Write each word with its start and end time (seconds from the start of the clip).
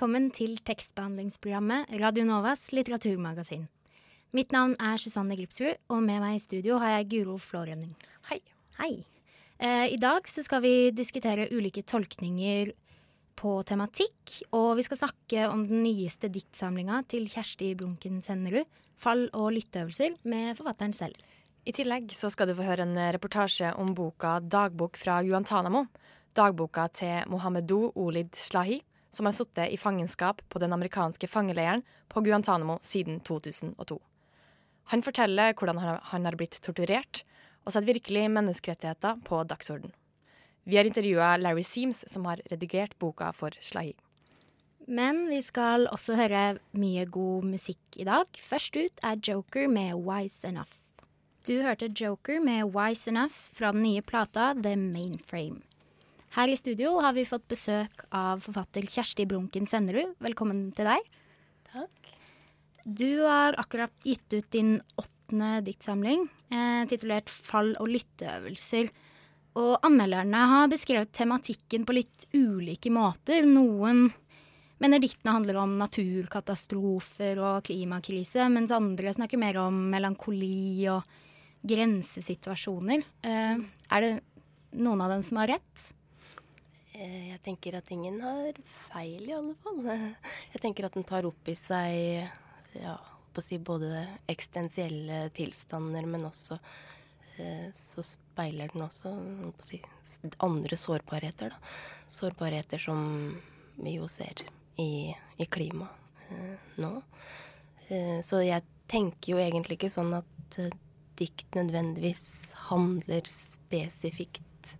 Velkommen 0.00 0.30
til 0.32 0.54
tekstbehandlingsprogrammet 0.64 1.90
Radio 2.00 2.22
Novas 2.24 2.70
litteraturmagasin. 2.72 3.66
Mitt 4.32 4.54
navn 4.54 4.72
er 4.80 4.96
Susanne 4.96 5.36
Gripsrud, 5.36 5.76
og 5.92 6.00
med 6.00 6.22
meg 6.22 6.38
i 6.38 6.40
studio 6.40 6.78
har 6.80 6.94
jeg 6.94 7.08
Guro 7.10 7.34
Flårønning. 7.36 7.90
Hei. 8.30 8.38
Hei. 8.78 9.04
Eh, 9.60 9.92
I 9.92 9.98
dag 10.00 10.24
så 10.24 10.40
skal 10.40 10.64
vi 10.64 10.72
diskutere 10.96 11.50
ulike 11.52 11.84
tolkninger 11.84 12.72
på 13.36 13.52
tematikk, 13.68 14.38
og 14.56 14.78
vi 14.80 14.86
skal 14.88 15.02
snakke 15.02 15.44
om 15.52 15.66
den 15.68 15.84
nyeste 15.84 16.32
diktsamlinga 16.32 17.02
til 17.04 17.28
Kjersti 17.28 17.74
Brunken 17.76 18.22
Sennerud, 18.24 18.64
'Fall 18.96 19.28
og 19.34 19.52
lytteøvelser', 19.52 20.16
med 20.24 20.56
forfatteren 20.56 20.96
selv. 20.96 21.12
I 21.66 21.76
tillegg 21.76 22.08
så 22.16 22.32
skal 22.32 22.48
du 22.48 22.54
få 22.54 22.64
høre 22.64 22.88
en 22.88 22.96
reportasje 22.96 23.76
om 23.76 23.92
boka 23.92 24.40
'Dagbok 24.40 24.96
fra 24.96 25.20
Guantánamo'. 25.20 25.88
Dagboka 26.32 26.88
til 26.88 27.28
Mohamedou 27.28 27.92
Olid 27.96 28.32
Slahi, 28.32 28.80
som 29.10 29.26
har 29.26 29.34
sittet 29.36 29.72
i 29.72 29.78
fangenskap 29.80 30.42
på 30.48 30.58
den 30.62 30.72
amerikanske 30.72 31.28
fangeleiren 31.28 31.82
på 32.08 32.22
Guantánamo 32.24 32.78
siden 32.82 33.20
2002. 33.20 34.00
Han 34.90 35.02
forteller 35.02 35.54
hvordan 35.54 35.78
han 36.12 36.24
har 36.26 36.38
blitt 36.38 36.60
torturert, 36.62 37.24
og 37.64 37.74
setter 37.74 37.92
virkelig 37.92 38.28
menneskerettigheter 38.32 39.20
på 39.26 39.42
dagsorden. 39.44 39.92
Vi 40.64 40.76
har 40.76 40.88
intervjua 40.88 41.36
Larry 41.36 41.62
Seams, 41.62 42.04
som 42.08 42.24
har 42.26 42.40
redigert 42.50 42.96
boka 42.98 43.32
for 43.36 43.54
Slahi. 43.60 43.94
Men 44.90 45.28
vi 45.30 45.38
skal 45.44 45.86
også 45.92 46.16
høre 46.18 46.44
mye 46.74 47.04
god 47.06 47.46
musikk 47.52 48.00
i 48.00 48.06
dag. 48.08 48.26
Først 48.42 48.76
ut 48.76 49.02
er 49.06 49.20
Joker 49.22 49.68
med 49.70 49.94
Wise 50.06 50.48
Enough. 50.48 50.90
Du 51.46 51.60
hørte 51.62 51.92
Joker 51.94 52.40
med 52.42 52.74
Wise 52.74 53.10
Enough 53.10 53.34
fra 53.54 53.72
den 53.72 53.84
nye 53.84 54.02
plata 54.02 54.52
The 54.54 54.74
Mainframe. 54.76 55.62
Her 56.30 56.46
i 56.46 56.54
studio 56.54 56.92
har 57.02 57.16
vi 57.16 57.24
fått 57.26 57.48
besøk 57.50 58.04
av 58.14 58.38
forfatter 58.44 58.84
Kjersti 58.86 59.24
Brunken 59.26 59.64
Sennerud. 59.66 60.12
Velkommen 60.22 60.68
til 60.78 60.86
deg. 60.86 61.08
Takk. 61.72 62.12
Du 62.86 63.24
har 63.24 63.58
akkurat 63.58 64.06
gitt 64.06 64.30
ut 64.36 64.46
din 64.54 64.76
åttende 64.94 65.58
diktsamling, 65.66 66.28
eh, 66.54 66.86
titulert 66.86 67.28
'Fall 67.28 67.74
og 67.80 67.88
lytteøvelser'. 67.88 68.92
Og 69.56 69.80
anmelderne 69.82 70.46
har 70.46 70.68
beskrevet 70.68 71.10
tematikken 71.10 71.84
på 71.84 71.94
litt 71.98 72.26
ulike 72.32 72.90
måter. 72.94 73.42
Noen 73.42 74.12
mener 74.78 75.00
diktene 75.00 75.32
handler 75.32 75.56
om 75.56 75.78
naturkatastrofer 75.78 77.38
og 77.38 77.64
klimakrise, 77.64 78.46
mens 78.48 78.70
andre 78.70 79.12
snakker 79.12 79.36
mer 79.36 79.56
om 79.56 79.90
melankoli 79.90 80.86
og 80.86 81.02
grensesituasjoner. 81.66 83.02
Eh, 83.24 83.58
er 83.90 84.00
det 84.00 84.22
noen 84.74 85.00
av 85.00 85.10
dem 85.10 85.22
som 85.22 85.38
har 85.38 85.48
rett? 85.48 85.92
Eh, 87.00 87.30
Jeg 87.32 87.40
tenker 87.44 87.78
at 87.78 87.88
ingen 87.94 88.20
har 88.20 88.56
feil, 88.90 89.24
i 89.24 89.36
alle 89.36 89.56
fall. 89.64 89.80
Jeg 90.52 90.62
tenker 90.62 90.88
at 90.88 90.96
den 90.98 91.06
tar 91.08 91.28
opp 91.28 91.48
i 91.48 91.56
seg 91.56 92.28
ja, 92.76 92.96
på 93.32 93.40
å 93.40 93.44
si 93.44 93.58
både 93.58 94.04
eksistensielle 94.30 95.22
tilstander, 95.36 96.04
men 96.10 96.28
også 96.28 96.58
eh, 97.40 97.70
så 97.76 98.04
speiler 98.04 98.72
den 98.74 98.84
også 98.84 99.14
si, 99.64 99.80
andre 100.44 100.76
sårbarheter. 100.76 101.54
Da. 101.54 101.72
Sårbarheter 102.20 102.82
som 102.82 103.00
vi 103.80 103.96
jo 103.96 104.10
ser 104.12 104.44
i, 104.80 105.14
i 105.40 105.48
klimaet 105.48 106.28
eh, 106.28 106.70
nå. 106.82 106.98
Så 108.22 108.38
jeg 108.44 108.62
tenker 108.86 109.32
jo 109.32 109.38
egentlig 109.42 109.74
ikke 109.74 109.88
sånn 109.90 110.12
at 110.14 110.56
dikt 111.18 111.56
nødvendigvis 111.58 112.52
handler 112.68 113.26
spesifikt 113.34 114.76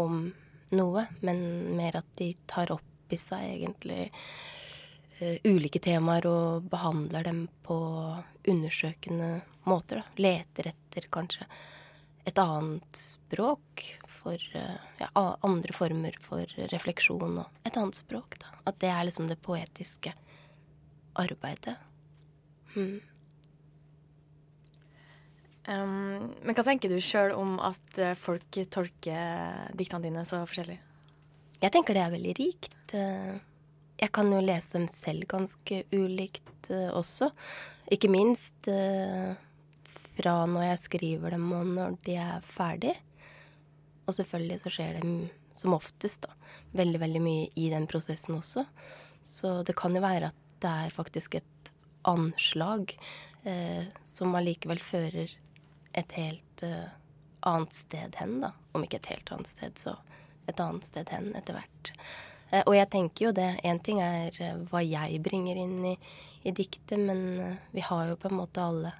om 0.00 0.30
noe, 0.74 1.06
men 1.20 1.40
mer 1.76 2.00
at 2.00 2.08
de 2.18 2.32
tar 2.48 2.72
opp 2.74 3.14
i 3.14 3.18
seg 3.20 3.44
egentlig 3.60 4.08
uh, 5.20 5.36
ulike 5.46 5.80
temaer 5.82 6.26
og 6.30 6.66
behandler 6.70 7.26
dem 7.28 7.46
på 7.66 7.78
undersøkende 8.48 9.40
måter. 9.66 10.02
Da. 10.02 10.22
Leter 10.22 10.72
etter 10.72 11.08
kanskje 11.12 11.46
et 12.26 12.38
annet 12.42 12.98
språk 12.98 13.84
for 14.08 14.42
uh, 14.58 14.78
ja, 14.98 15.10
andre 15.46 15.76
former 15.76 16.18
for 16.22 16.50
refleksjon 16.72 17.42
og 17.44 17.66
et 17.68 17.76
annet 17.78 17.98
språk. 17.98 18.38
Da. 18.42 18.54
At 18.66 18.80
det 18.82 18.90
er 18.90 19.06
liksom 19.06 19.30
det 19.30 19.38
poetiske 19.42 20.14
arbeidet. 21.16 21.76
Mm. 22.74 22.98
Um, 25.66 26.30
men 26.46 26.54
hva 26.54 26.62
tenker 26.62 26.92
du 26.92 27.00
sjøl 27.02 27.32
om 27.34 27.56
at 27.64 27.98
eh, 27.98 28.14
folk 28.18 28.58
tolker 28.70 29.72
diktene 29.74 30.06
dine 30.06 30.22
så 30.28 30.44
forskjellig? 30.46 30.76
Jeg 31.58 31.72
tenker 31.74 31.96
det 31.96 32.04
er 32.04 32.12
veldig 32.14 32.34
rikt. 32.38 32.94
Eh, 32.94 33.36
Jeg 33.96 34.12
kan 34.12 34.28
jo 34.30 34.42
lese 34.44 34.76
dem 34.76 34.86
selv 34.92 35.24
ganske 35.26 35.80
ulikt 35.90 36.70
eh, 36.70 36.90
også. 36.92 37.30
Ikke 37.90 38.10
minst 38.10 38.66
fra 40.16 40.32
når 40.50 40.62
jeg 40.66 40.80
skriver 40.82 41.36
dem 41.36 41.46
og 41.54 41.66
når 41.70 41.96
de 42.04 42.16
er 42.18 42.42
ferdig. 42.44 42.94
Og 44.06 44.14
selvfølgelig 44.14 44.58
så 44.62 44.72
skjer 44.74 44.98
det 44.98 45.30
som 45.56 45.74
oftest 45.76 46.26
da, 46.26 46.34
veldig, 46.76 47.00
veldig 47.02 47.22
mye 47.22 47.46
i 47.56 47.70
den 47.72 47.86
prosessen 47.90 48.36
også. 48.38 48.66
Så 49.26 49.62
det 49.66 49.76
kan 49.78 49.94
jo 49.96 50.02
være 50.04 50.30
at 50.30 50.42
det 50.62 50.72
er 50.86 50.94
faktisk 50.94 51.38
et 51.40 51.72
anslag 52.06 52.92
eh, 53.46 53.86
som 54.06 54.34
allikevel 54.38 54.82
fører 54.82 55.32
et 55.96 56.12
helt 56.18 56.64
uh, 56.66 56.88
annet 57.46 57.72
sted 57.72 58.16
hen, 58.20 58.38
da. 58.44 58.52
Om 58.76 58.84
ikke 58.86 59.00
et 59.00 59.12
helt 59.14 59.32
annet 59.32 59.50
sted, 59.50 59.78
så 59.80 59.96
et 60.46 60.60
annet 60.62 60.86
sted 60.86 61.10
hen 61.14 61.32
etter 61.38 61.56
hvert. 61.56 61.92
Uh, 62.52 62.62
og 62.62 62.76
jeg 62.76 62.90
tenker 62.92 63.28
jo 63.28 63.34
det. 63.36 63.48
Én 63.66 63.80
ting 63.82 64.02
er 64.04 64.36
eh, 64.42 64.62
hva 64.70 64.84
jeg 64.84 65.22
bringer 65.24 65.58
inn 65.58 65.80
i, 65.92 65.96
i 66.46 66.54
diktet, 66.54 67.00
men 67.00 67.58
vi 67.74 67.84
har 67.84 68.12
jo 68.12 68.20
på 68.20 68.30
en 68.30 68.40
måte 68.42 68.62
alle 68.62 68.94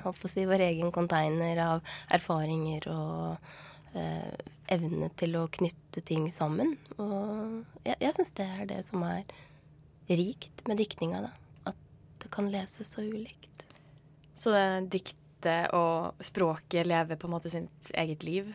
å 0.00 0.12
si, 0.30 0.46
vår 0.48 0.62
egen 0.64 0.92
container 0.94 1.58
av 1.60 1.96
erfaringer 2.14 2.86
og 2.88 3.50
evne 4.70 5.08
til 5.18 5.34
å 5.36 5.48
knytte 5.50 6.00
ting 6.06 6.28
sammen. 6.32 6.76
Og 6.94 7.82
jeg, 7.82 7.96
jeg 7.98 8.14
syns 8.16 8.30
det 8.38 8.46
er 8.46 8.68
det 8.70 8.78
som 8.86 9.02
er 9.04 9.24
rikt 10.08 10.62
med 10.70 10.78
diktninga, 10.80 11.24
da. 11.26 11.32
At 11.72 11.82
det 12.22 12.30
kan 12.32 12.48
leses 12.54 12.94
så 12.94 13.02
ulikt. 13.02 13.66
Så 14.38 14.54
det 14.54 15.02
diktet 15.40 15.72
og 15.74 16.14
språket 16.24 16.86
lever 16.86 17.16
på 17.16 17.28
en 17.28 17.32
måte 17.34 17.50
sitt 17.50 17.90
eget 17.94 18.24
liv? 18.24 18.52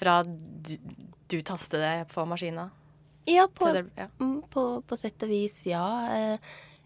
Fra 0.00 0.22
du, 0.24 0.76
du 1.28 1.40
taster 1.42 1.78
det 1.78 2.08
på 2.12 2.24
maskina? 2.26 2.70
Ja, 3.26 3.46
på, 3.52 3.72
det, 3.72 3.86
ja. 3.96 4.08
Mm, 4.18 4.42
på, 4.50 4.82
på 4.82 4.96
sett 4.96 5.22
og 5.22 5.28
vis, 5.30 5.66
ja. 5.66 5.84
Eh, 6.16 6.38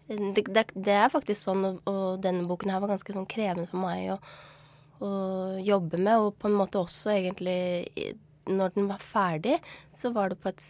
Det, 0.07 0.43
det, 0.53 0.67
det 0.75 0.93
er 0.93 1.09
faktisk 1.09 1.39
sånn, 1.41 1.63
og, 1.65 1.79
og 1.89 2.19
denne 2.21 2.45
boken 2.45 2.69
her 2.69 2.79
var 2.79 2.91
ganske 2.91 3.13
sånn 3.15 3.25
krevende 3.25 3.65
for 3.71 3.81
meg 3.81 4.11
å, 4.13 4.17
å 5.01 5.09
jobbe 5.57 5.97
med. 5.97 6.19
Og 6.21 6.35
på 6.37 6.47
en 6.47 6.57
måte 6.59 6.77
også 6.77 7.09
egentlig 7.15 8.13
Når 8.45 8.75
den 8.75 8.85
var 8.85 9.01
ferdig, 9.01 9.55
så 9.89 10.11
var 10.13 10.29
det 10.29 10.37
på 10.37 10.51
et 10.51 10.61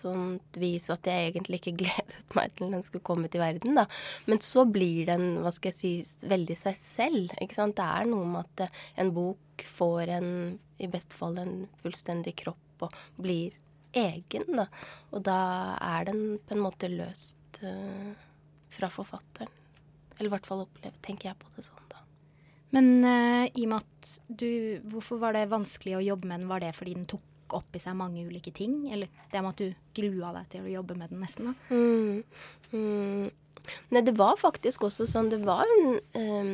sånt 0.00 0.58
vis 0.60 0.88
at 0.92 1.06
jeg 1.08 1.30
egentlig 1.30 1.60
ikke 1.60 1.76
gledet 1.82 2.36
meg 2.38 2.54
til 2.56 2.72
den 2.74 2.84
skulle 2.86 3.06
komme 3.06 3.30
til 3.32 3.42
verden, 3.42 3.78
da. 3.78 3.86
Men 4.30 4.42
så 4.44 4.64
blir 4.68 5.08
den, 5.10 5.40
hva 5.44 5.52
skal 5.54 5.72
jeg 5.72 5.78
si, 5.78 6.26
veldig 6.30 6.56
seg 6.58 6.78
selv. 6.80 7.36
Ikke 7.40 7.58
sant. 7.58 7.76
Det 7.80 7.86
er 7.86 8.10
noe 8.10 8.28
med 8.28 8.44
at 8.44 8.66
eh, 8.66 8.82
en 9.04 9.12
bok 9.16 9.66
får 9.76 10.14
en, 10.16 10.30
i 10.80 10.88
beste 10.90 11.18
fall 11.18 11.38
en 11.40 11.54
fullstendig 11.82 12.34
kropp 12.42 12.86
og 12.86 12.96
blir 13.20 13.56
egen, 13.96 14.46
da. 14.56 14.66
Og 15.12 15.24
da 15.26 15.38
er 15.82 16.10
den 16.10 16.24
på 16.46 16.56
en 16.56 16.64
måte 16.64 16.88
løst 16.92 17.60
uh, 17.66 18.12
fra 18.70 18.88
forfatteren. 18.92 19.52
Eller 20.16 20.30
i 20.30 20.34
hvert 20.36 20.48
fall 20.48 20.62
opplevd, 20.64 21.00
tenker 21.04 21.32
jeg 21.32 21.40
på 21.40 21.50
det 21.56 21.66
sånn. 21.66 21.90
Men 22.74 23.02
uh, 23.02 23.46
i 23.50 23.64
og 23.66 23.72
med 23.72 23.82
at 23.82 24.12
du 24.28 24.80
Hvorfor 24.92 25.20
var 25.22 25.34
det 25.36 25.50
vanskelig 25.50 25.98
å 25.98 26.04
jobbe 26.04 26.30
med 26.30 26.42
den? 26.42 26.50
Var 26.50 26.62
det 26.64 26.74
fordi 26.78 26.94
den 26.96 27.08
tok 27.10 27.24
opp 27.58 27.76
i 27.76 27.82
seg 27.82 27.96
mange 27.98 28.24
ulike 28.26 28.52
ting? 28.54 28.82
Eller 28.92 29.10
det 29.32 29.42
med 29.42 29.52
at 29.52 29.62
du 29.62 30.00
grua 30.00 30.32
deg 30.38 30.50
til 30.54 30.66
å 30.66 30.74
jobbe 30.78 30.96
med 30.98 31.12
den 31.12 31.22
nesten? 31.24 31.50
da? 31.50 31.54
Mm. 31.74 32.22
Mm. 32.72 33.30
Nei, 33.92 34.02
det 34.06 34.14
var 34.16 34.38
faktisk 34.40 34.86
også 34.86 35.04
sånn 35.10 35.28
Det 35.28 35.40
var 35.42 35.68
eh, 36.16 36.52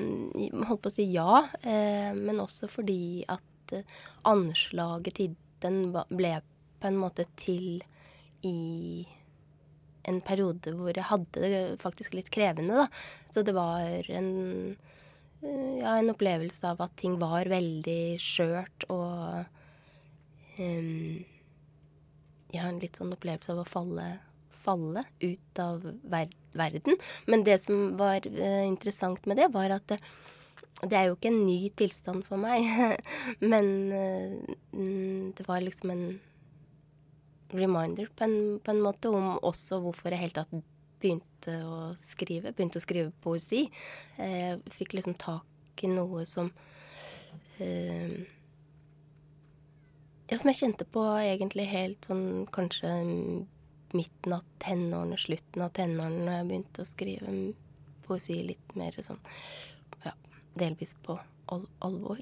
Holdt 0.67 0.81
på 0.83 0.91
å 0.91 0.95
si 0.95 1.05
ja, 1.13 1.43
eh, 1.61 2.11
men 2.17 2.41
også 2.43 2.71
fordi 2.73 3.23
at 3.31 3.77
eh, 3.77 3.85
anslaget 4.27 5.21
til 5.21 5.37
den 5.63 5.93
ble 5.93 6.33
på 6.81 6.91
en 6.91 6.99
måte 7.01 7.25
til 7.39 7.81
i 8.45 9.07
en 10.07 10.21
periode 10.23 10.75
hvor 10.77 10.93
jeg 10.95 11.09
hadde 11.09 11.49
det 11.51 11.63
faktisk 11.83 12.15
litt 12.15 12.29
krevende, 12.31 12.85
da. 12.85 13.33
Så 13.33 13.43
det 13.47 13.55
var 13.57 13.83
en 14.13 14.31
eh, 15.43 15.81
ja, 15.81 15.97
en 15.97 16.13
opplevelse 16.13 16.73
av 16.73 16.85
at 16.85 16.97
ting 17.01 17.17
var 17.23 17.51
veldig 17.51 18.17
skjørt 18.23 18.87
og 18.93 19.47
um, 20.61 21.25
Ja, 22.55 22.69
en 22.69 22.81
litt 22.81 22.99
sånn 22.99 23.15
opplevelse 23.15 23.53
av 23.53 23.65
å 23.65 23.69
falle, 23.69 24.07
falle 24.65 25.03
ut 25.21 25.61
av 25.63 25.83
ver 26.07 26.31
verden. 26.57 26.97
Men 27.29 27.43
det 27.45 27.59
som 27.65 27.97
var 27.99 28.25
uh, 28.25 28.63
interessant 28.65 29.27
med 29.29 29.37
det, 29.37 29.51
var 29.53 29.75
at 29.75 29.85
det, 29.91 29.99
det 30.87 30.97
er 30.97 31.11
jo 31.11 31.19
ikke 31.19 31.33
en 31.33 31.43
ny 31.45 31.59
tilstand 31.77 32.25
for 32.29 32.41
meg, 32.41 32.65
men 33.53 33.69
uh, 33.93 35.35
det 35.37 35.45
var 35.49 35.65
liksom 35.65 35.93
en 35.93 36.07
reminder 37.53 38.09
på 38.17 38.25
en, 38.25 38.39
på 38.59 38.71
en, 38.73 38.81
måte 38.83 39.13
om 39.13 39.37
også 39.37 39.79
hvorfor 39.85 40.15
jeg 40.15 40.25
helt 40.25 40.39
tatt 40.39 40.55
begynte 41.01 41.59
å 41.63 41.93
skrive. 42.01 42.53
Begynte 42.57 42.81
å 42.81 42.85
skrive 42.85 43.13
poesi. 43.23 43.67
Jeg 44.19 44.61
fikk 44.73 44.97
liksom 44.97 45.17
tak 45.21 45.85
i 45.85 45.91
noe 45.93 46.25
som 46.29 46.49
eh, 47.61 48.25
Ja, 50.37 50.41
som 50.43 50.51
jeg 50.51 50.59
kjente 50.59 50.85
på 50.93 51.01
egentlig 51.17 51.65
helt 51.71 52.05
sånn 52.05 52.43
kanskje 52.53 52.91
midten 53.97 54.35
av 54.37 54.43
tenårene, 54.61 55.17
slutten 55.17 55.63
av 55.65 55.71
tenårene, 55.73 56.27
når 56.27 56.35
jeg 56.35 56.49
begynte 56.51 56.85
å 56.85 56.89
skrive 56.91 57.33
poesi 58.05 58.37
litt 58.45 58.75
mer 58.77 58.99
sånn 59.01 59.23
Ja, 60.05 60.13
delvis 60.61 60.93
på 61.07 61.17
al 61.49 61.65
alvor. 61.89 62.21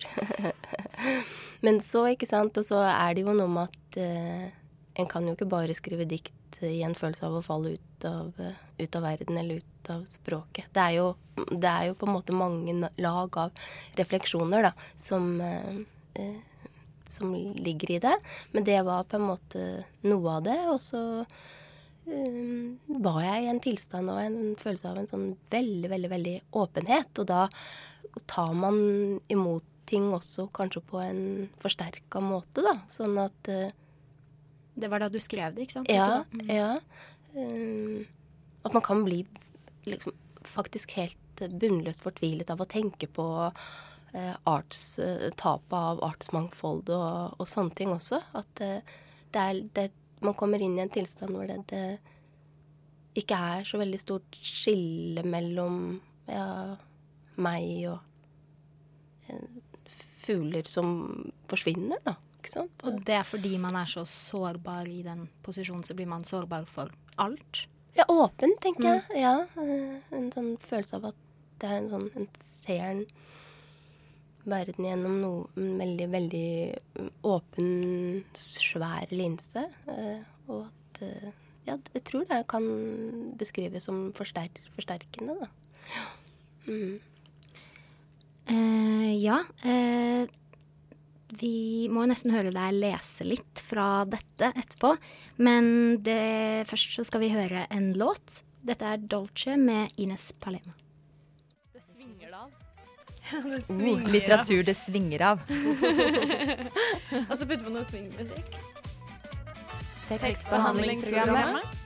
Men 1.66 1.82
så, 1.82 2.04
ikke 2.12 2.30
sant, 2.30 2.54
og 2.62 2.68
så 2.70 2.84
er 2.86 3.18
det 3.18 3.26
jo 3.26 3.34
noe 3.34 3.50
med 3.50 3.74
at 3.74 3.98
eh, 4.04 4.46
en 4.94 5.10
kan 5.10 5.26
jo 5.26 5.34
ikke 5.34 5.50
bare 5.50 5.74
skrive 5.74 6.06
dikt 6.06 6.62
i 6.62 6.84
en 6.86 6.94
følelse 6.94 7.26
av 7.26 7.40
å 7.40 7.42
falle 7.42 7.74
ut 7.74 8.06
av, 8.06 8.30
ut 8.78 9.00
av 9.00 9.08
verden 9.10 9.42
eller 9.42 9.58
ut 9.58 9.90
av 9.90 10.06
språket. 10.06 10.70
Det 10.70 10.86
er, 10.86 11.00
jo, 11.00 11.10
det 11.50 11.66
er, 11.66 11.90
jo, 11.90 11.98
på 11.98 12.06
en 12.06 12.14
måte 12.20 12.38
mange 12.46 12.94
lag 12.94 13.42
av 13.48 13.66
refleksjoner 13.98 14.70
da, 14.70 14.76
som, 15.02 15.32
eh, 15.42 16.44
som 17.10 17.34
ligger 17.34 17.96
i 17.96 17.98
det. 18.02 18.14
Men 18.52 18.64
det 18.66 18.80
var 18.86 19.04
på 19.08 19.18
en 19.18 19.28
måte 19.28 19.64
noe 20.06 20.38
av 20.38 20.46
det. 20.46 20.58
Og 20.72 20.80
så 20.82 21.02
eh, 21.20 22.40
var 22.86 23.20
jeg 23.26 23.44
i 23.44 23.50
en 23.52 23.62
tilstand 23.64 24.12
og 24.12 24.22
en 24.22 24.40
følelse 24.60 24.90
av 24.90 25.02
en 25.02 25.10
sånn 25.10 25.28
veldig, 25.52 25.92
veldig, 25.92 26.10
veldig 26.14 26.36
åpenhet. 26.64 27.22
Og 27.22 27.30
da 27.30 27.46
tar 28.30 28.52
man 28.56 28.76
imot 29.32 29.70
ting 29.88 30.08
også 30.16 30.48
kanskje 30.54 30.80
på 30.88 31.00
en 31.02 31.22
forsterka 31.60 32.22
måte, 32.24 32.64
da. 32.64 32.74
Sånn 32.88 33.18
at 33.20 33.50
uh, 33.52 33.66
det 34.74 34.90
var 34.90 35.04
da 35.04 35.10
du 35.12 35.20
skrev 35.22 35.54
det, 35.54 35.66
ikke 35.66 35.78
sant? 35.78 35.92
Ja. 35.92 36.24
Mm. 36.32 36.46
ja. 36.50 36.70
Um, 37.34 38.06
at 38.64 38.72
man 38.72 38.84
kan 38.84 39.02
bli 39.04 39.22
liksom, 39.84 40.14
faktisk 40.54 40.96
helt 40.98 41.44
bunnløst 41.60 42.04
fortvilet 42.04 42.50
av 42.52 42.62
å 42.62 42.68
tenke 42.70 43.08
på 43.10 43.26
arts, 44.46 44.98
uh, 45.02 45.28
tapet 45.34 45.76
av 45.78 46.02
artsmangfold 46.06 46.90
og, 46.94 47.36
og, 47.38 47.46
sånne 47.50 47.74
ting 47.74 47.92
også. 47.94 48.20
At 48.38 48.62
uh, 48.64 48.96
det 49.34 49.44
er, 49.44 49.62
det, 49.76 49.86
man 50.24 50.36
kommer 50.38 50.62
inn 50.62 50.78
i 50.78 50.84
en 50.84 50.92
tilstand 50.94 51.34
hvor 51.34 51.48
det, 51.50 51.60
det, 51.72 51.84
ikke 53.18 53.38
er 53.58 53.68
så 53.68 53.78
veldig 53.78 54.00
stort 54.02 54.38
skille 54.42 55.22
mellom 55.26 55.98
ja, 56.26 56.74
meg 57.42 57.86
og 57.92 58.00
fugler 60.24 60.66
som 60.70 60.88
forsvinner, 61.50 62.00
da. 62.06 62.16
Ikke 62.40 62.52
sant? 62.52 62.82
Og 62.84 62.98
det 63.08 63.14
er 63.16 63.24
fordi 63.24 63.54
man 63.60 63.76
er 63.80 63.88
så 63.88 64.02
sårbar 64.08 64.88
i 64.90 65.00
den 65.04 65.28
posisjonen, 65.44 65.84
så 65.86 65.96
blir 65.96 66.10
man 66.10 66.26
sårbar 66.28 66.66
for 66.68 66.92
alt? 67.22 67.64
Ja, 67.96 68.04
åpen, 68.08 68.56
tenker 68.60 68.88
jeg. 68.88 69.04
Mm. 69.08 69.20
Ja. 69.22 69.34
Eh, 69.62 70.16
en 70.18 70.30
sånn 70.34 70.50
følelse 70.60 70.98
av 70.98 71.06
at 71.12 71.20
det 71.62 71.70
er 71.70 71.76
en 71.78 71.92
sånn 71.92 72.08
En 72.18 72.26
ser 72.42 72.82
en 72.88 73.04
verden 74.48 74.88
gjennom 74.88 75.16
noe 75.22 75.46
en 75.60 75.78
veldig, 75.80 76.08
veldig 76.12 76.50
mm, 76.98 77.10
åpen, 77.30 77.72
svær 78.38 79.10
linse. 79.14 79.66
Eh, 79.90 80.20
og 80.50 80.66
at 80.66 81.02
eh, 81.06 81.32
Ja, 81.64 81.78
jeg 81.96 82.02
tror 82.04 82.26
det 82.28 82.42
kan 82.52 82.64
beskrives 83.40 83.86
som 83.88 84.10
forster 84.12 84.50
forsterkende, 84.74 85.38
da. 85.40 85.46
Mm. 86.68 86.98
Uh, 88.50 89.12
ja. 89.16 89.38
Uh, 89.64 90.28
vi 91.40 91.88
må 91.88 92.04
nesten 92.04 92.34
høre 92.34 92.52
deg 92.52 92.76
lese 92.76 93.24
litt 93.24 93.64
fra 93.64 94.04
dette 94.04 94.52
etterpå. 94.52 94.92
Men 95.40 96.02
det, 96.04 96.68
først 96.68 96.98
så 96.98 97.08
skal 97.08 97.24
vi 97.24 97.32
høre 97.32 97.64
en 97.72 97.94
låt. 97.96 98.42
Dette 98.64 98.92
er 98.92 99.00
Dolce 99.00 99.56
med 99.60 99.96
Ines 100.00 100.34
Palema. 100.36 100.76
Det 103.30 103.62
svinger 103.66 104.04
oh, 104.04 104.10
litteratur 104.12 104.62
det 104.62 104.74
svinger 104.76 105.22
av. 105.32 105.44
Og 107.30 107.36
så 107.38 107.46
putter 107.48 107.64
vi 107.64 107.72
noe 107.72 107.84
swingmusikk. 107.88 108.58
Tekstbehandlingsprogrammet 110.10 111.80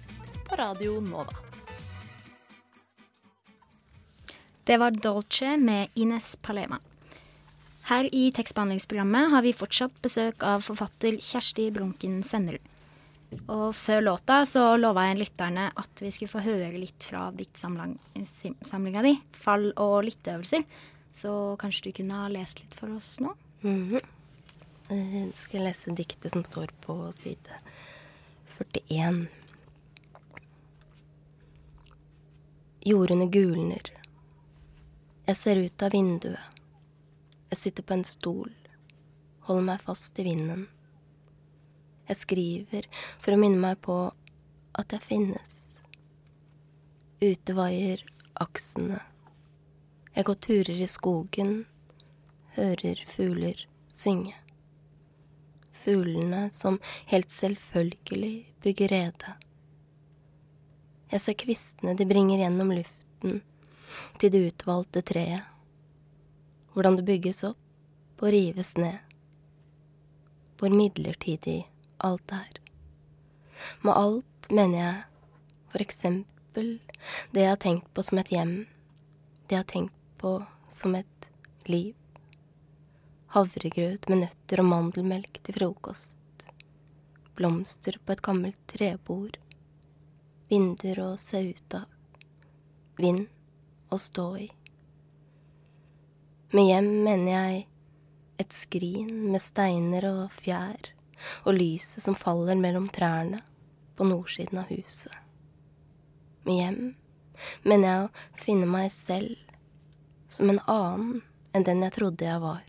på 0.49 0.59
Radio 0.59 0.99
Nova. 1.05 1.37
Det 4.67 4.77
var 4.83 4.91
Dolce 4.91 5.57
med 5.57 5.95
Ines 5.95 6.37
Palema. 6.43 6.81
Her 7.89 8.05
i 8.13 8.27
tekstbehandlingsprogrammet 8.37 9.31
har 9.33 9.47
vi 9.47 9.55
fortsatt 9.57 9.95
besøk 10.05 10.43
av 10.45 10.61
forfatter 10.67 11.17
Kjersti 11.25 11.71
Brunken 11.73 12.19
Sennerud. 12.27 12.61
Og 13.49 13.73
før 13.77 14.03
låta 14.05 14.43
så 14.49 14.65
lova 14.81 15.07
jeg 15.09 15.23
lytterne 15.23 15.71
at 15.77 16.03
vi 16.05 16.11
skulle 16.13 16.33
få 16.33 16.45
høre 16.45 16.77
litt 16.81 17.05
fra 17.05 17.29
diktsamlinga 17.33 19.03
di, 19.05 19.15
'Fall 19.33 19.73
og 19.77 20.05
lytteøvelser'. 20.05 20.65
Så 21.11 21.57
kanskje 21.57 21.89
du 21.89 21.93
kunne 21.93 22.15
ha 22.15 22.29
lest 22.29 22.61
litt 22.61 22.75
for 22.75 22.95
oss 22.97 23.21
nå? 23.21 23.35
Mm 23.63 23.91
-hmm. 23.91 24.07
Jeg 24.89 25.33
skal 25.35 25.65
lese 25.65 25.91
diktet 25.91 26.33
som 26.33 26.45
står 26.45 26.71
på 26.81 27.13
side 27.13 27.61
41. 28.47 29.29
Jordene 32.81 33.27
gulner. 33.27 33.93
Jeg 35.27 35.37
ser 35.37 35.57
ut 35.57 35.83
av 35.83 35.93
vinduet. 35.93 36.41
Jeg 37.51 37.59
sitter 37.59 37.83
på 37.83 37.95
en 37.95 38.05
stol, 38.05 38.53
holder 39.41 39.63
meg 39.63 39.81
fast 39.81 40.19
i 40.19 40.25
vinden. 40.25 40.67
Jeg 42.09 42.17
skriver 42.17 42.89
for 43.21 43.33
å 43.33 43.41
minne 43.41 43.61
meg 43.61 43.81
på 43.85 43.99
at 44.73 44.93
jeg 44.93 45.05
finnes. 45.05 45.55
Ute 47.21 47.57
vaier 47.57 48.05
aksene. 48.41 49.03
Jeg 50.19 50.27
går 50.27 50.35
turer 50.43 50.79
i 50.83 50.87
skogen, 50.91 51.51
hører 52.57 52.99
fugler 53.07 53.61
synge. 53.95 54.33
Fuglene 55.79 56.49
som 56.51 56.81
helt 57.07 57.31
selvfølgelig 57.31 58.49
bygger 58.65 58.91
rede. 58.91 59.35
Jeg 61.13 61.23
ser 61.23 61.37
kvistene 61.39 61.95
de 61.95 62.07
bringer 62.11 62.43
gjennom 62.43 62.73
luften 62.75 63.37
til 64.19 64.33
det 64.35 64.41
utvalgte 64.49 65.05
treet 65.07 65.47
hvordan 66.75 66.99
det 66.99 67.05
bygges 67.07 67.45
opp 67.47 68.25
og 68.25 68.33
rives 68.35 68.73
ned. 68.79 68.99
Hvor 70.59 70.75
midlertidig 70.75 71.61
alt 72.03 72.35
er. 72.35 72.59
Med 73.87 73.95
alt 73.95 74.51
mener 74.51 74.79
jeg 74.79 74.99
for 75.71 75.87
eksempel 75.87 76.75
det 77.31 77.47
jeg 77.47 77.55
har 77.55 77.63
tenkt 77.63 77.87
på 77.95 78.03
som 78.03 78.19
et 78.19 78.35
hjem, 78.35 78.57
det 79.47 79.55
jeg 79.55 79.63
har 79.63 79.71
tenkt 79.71 79.98
på 80.19 80.35
som 80.69 80.95
et 80.99 81.29
liv. 81.69 81.95
Havregrøt 83.35 84.09
med 84.09 84.25
nøtter 84.25 84.63
og 84.63 84.71
mandelmelk 84.71 85.41
til 85.45 85.59
frokost. 85.61 86.47
Blomster 87.39 87.99
på 88.03 88.15
et 88.15 88.23
gammelt 88.25 88.61
trebord. 88.71 89.37
Vinduer 90.49 91.03
å 91.05 91.09
se 91.21 91.43
ut 91.51 91.77
av. 91.77 91.89
Vind 92.99 93.27
å 93.95 93.99
stå 94.01 94.29
i. 94.43 94.49
Med 96.57 96.65
hjem 96.71 96.89
mener 97.05 97.33
jeg 97.33 97.67
et 98.41 98.55
skrin 98.55 99.11
med 99.33 99.43
steiner 99.45 100.07
og 100.09 100.33
fjær, 100.39 100.95
og 101.45 101.59
lyset 101.59 102.05
som 102.05 102.17
faller 102.17 102.57
mellom 102.57 102.87
trærne 102.95 103.43
på 103.99 104.07
nordsiden 104.09 104.63
av 104.63 104.73
huset. 104.73 105.13
Med 106.47 106.63
hjem 106.63 106.81
mener 107.69 107.89
jeg 107.89 108.07
å 108.07 108.41
finne 108.41 108.71
meg 108.71 108.89
selv 108.95 109.48
som 110.29 110.53
en 110.53 110.61
annen 110.67 111.23
enn 111.57 111.67
den 111.67 111.83
jeg 111.87 111.97
trodde 111.97 112.29
jeg 112.29 112.43
var. 112.45 112.65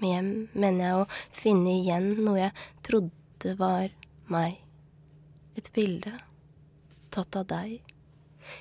Med 0.00 0.12
hjem 0.12 0.32
mener 0.54 0.84
jeg 0.84 1.02
å 1.02 1.06
finne 1.34 1.76
igjen 1.80 2.10
noe 2.22 2.38
jeg 2.40 2.66
trodde 2.86 3.56
var 3.60 3.92
meg. 4.32 4.60
Et 5.56 5.70
bilde 5.76 6.12
tatt 7.14 7.38
av 7.38 7.48
deg 7.48 7.78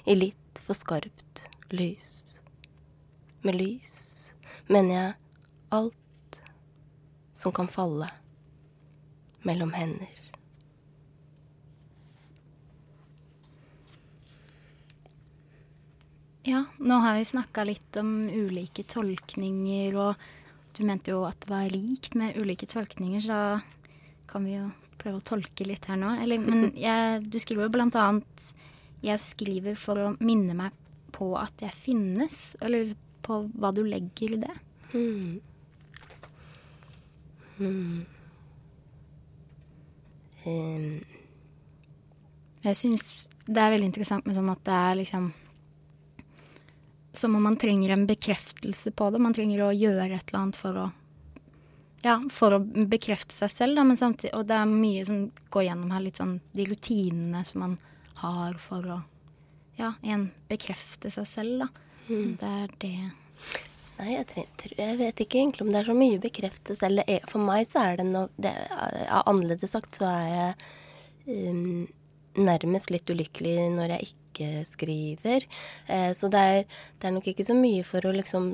i 0.08 0.16
litt 0.16 0.64
for 0.64 0.78
skarpt 0.78 1.44
lys 1.76 2.36
med 3.46 3.60
lys 3.60 3.98
mener 4.66 4.96
jeg 4.96 5.14
alt 5.78 6.40
som 7.38 7.54
kan 7.54 7.68
falle 7.70 8.08
mellom 9.46 9.74
hender. 9.78 10.25
Ja, 16.46 16.64
nå 16.78 16.96
har 17.02 17.16
vi 17.18 17.26
snakka 17.26 17.64
litt 17.66 17.98
om 17.98 18.30
ulike 18.30 18.84
tolkninger, 18.86 19.96
og 19.98 20.76
du 20.78 20.84
mente 20.86 21.10
jo 21.10 21.24
at 21.26 21.40
det 21.42 21.50
var 21.50 21.72
rikt 21.74 22.14
med 22.20 22.38
ulike 22.38 22.68
tolkninger, 22.70 23.24
så 23.24 23.38
da 23.40 23.54
kan 24.30 24.46
vi 24.46 24.54
jo 24.60 24.68
prøve 25.02 25.18
å 25.18 25.26
tolke 25.26 25.66
litt 25.66 25.88
her 25.90 25.98
nå. 25.98 26.12
Eller, 26.22 26.44
men 26.44 26.68
jeg, 26.86 27.24
du 27.26 27.40
skriver 27.42 27.66
jo 27.66 27.74
blant 27.74 27.98
annet 27.98 28.54
'Jeg 29.06 29.22
skriver 29.22 29.76
for 29.78 30.02
å 30.02 30.12
minne 30.20 30.54
meg 30.58 30.74
på 31.14 31.34
at 31.38 31.62
jeg 31.62 31.74
finnes', 31.74 32.56
eller 32.62 32.94
på 33.26 33.42
hva 33.54 33.72
du 33.74 33.82
legger 33.86 34.38
i 34.38 34.42
det. 34.42 34.56
Mm. 34.94 35.42
Mm. 37.58 38.06
Um. 40.46 41.02
Jeg 42.66 42.78
syns 42.78 43.28
det 43.46 43.62
er 43.62 43.74
veldig 43.74 43.90
interessant 43.90 44.26
med 44.26 44.38
sånn 44.38 44.50
at 44.54 44.62
det 44.66 44.78
er 44.78 44.96
liksom 45.02 45.28
Som 47.26 47.36
om 47.36 47.44
man 47.44 47.56
trenger 47.58 47.90
en 47.90 48.06
bekreftelse 48.06 48.92
på 48.92 49.10
det. 49.10 49.20
Man 49.20 49.34
trenger 49.34 49.64
å 49.66 49.72
gjøre 49.74 50.12
et 50.14 50.28
eller 50.30 50.40
annet 50.44 50.58
for 50.60 50.78
å 50.78 50.86
Ja, 52.06 52.20
for 52.30 52.54
å 52.54 52.60
bekrefte 52.62 53.34
seg 53.34 53.50
selv, 53.50 53.80
da, 53.80 53.86
men 53.88 53.98
samtidig 53.98 54.36
Og 54.38 54.44
det 54.46 54.60
er 54.62 54.70
mye 54.70 55.06
som 55.08 55.24
går 55.50 55.64
gjennom 55.66 55.94
her, 55.96 56.04
litt 56.06 56.20
sånn 56.22 56.36
de 56.54 56.68
rutinene 56.70 57.42
som 57.50 57.64
man 57.64 57.74
har 58.22 58.60
for 58.62 58.86
å 58.94 58.98
Ja, 59.80 59.96
igjen 60.04 60.28
bekrefte 60.52 61.10
seg 61.10 61.26
selv, 61.32 61.64
da. 61.64 61.70
Mm. 62.12 62.36
Det 62.44 62.52
er 62.60 62.76
det 62.84 62.94
Nei, 63.96 64.12
jeg, 64.12 64.28
trenger, 64.30 64.76
jeg, 64.84 65.00
vet 65.00 65.24
ikke 65.26 65.40
egentlig 65.42 65.66
om 65.66 65.72
det 65.74 65.80
er 65.82 65.90
så 65.90 65.96
mye 65.98 66.22
bekreftelse. 66.22 66.86
Eller 66.86 67.26
for 67.32 67.42
meg 67.50 67.66
så 67.66 67.88
er 67.88 67.98
det 68.04 68.06
nok 68.12 68.38
det, 68.38 68.54
Annerledes 69.24 69.74
sagt 69.74 69.98
så 69.98 70.12
er 70.12 70.30
jeg 70.36 71.50
um, 71.50 71.88
nærmest 72.38 72.94
litt 72.94 73.10
ulykkelig 73.10 73.56
når 73.80 73.96
jeg 73.96 74.12
ikke 74.12 74.25
skriver. 74.68 75.46
Eh, 75.88 76.12
så 76.18 76.30
det 76.32 76.42
er, 76.42 76.64
det 77.00 77.10
er, 77.10 77.16
nok 77.16 77.30
ikke 77.32 77.46
så 77.48 77.56
mye 77.58 77.84
for 77.88 78.06
å 78.06 78.14
liksom 78.16 78.50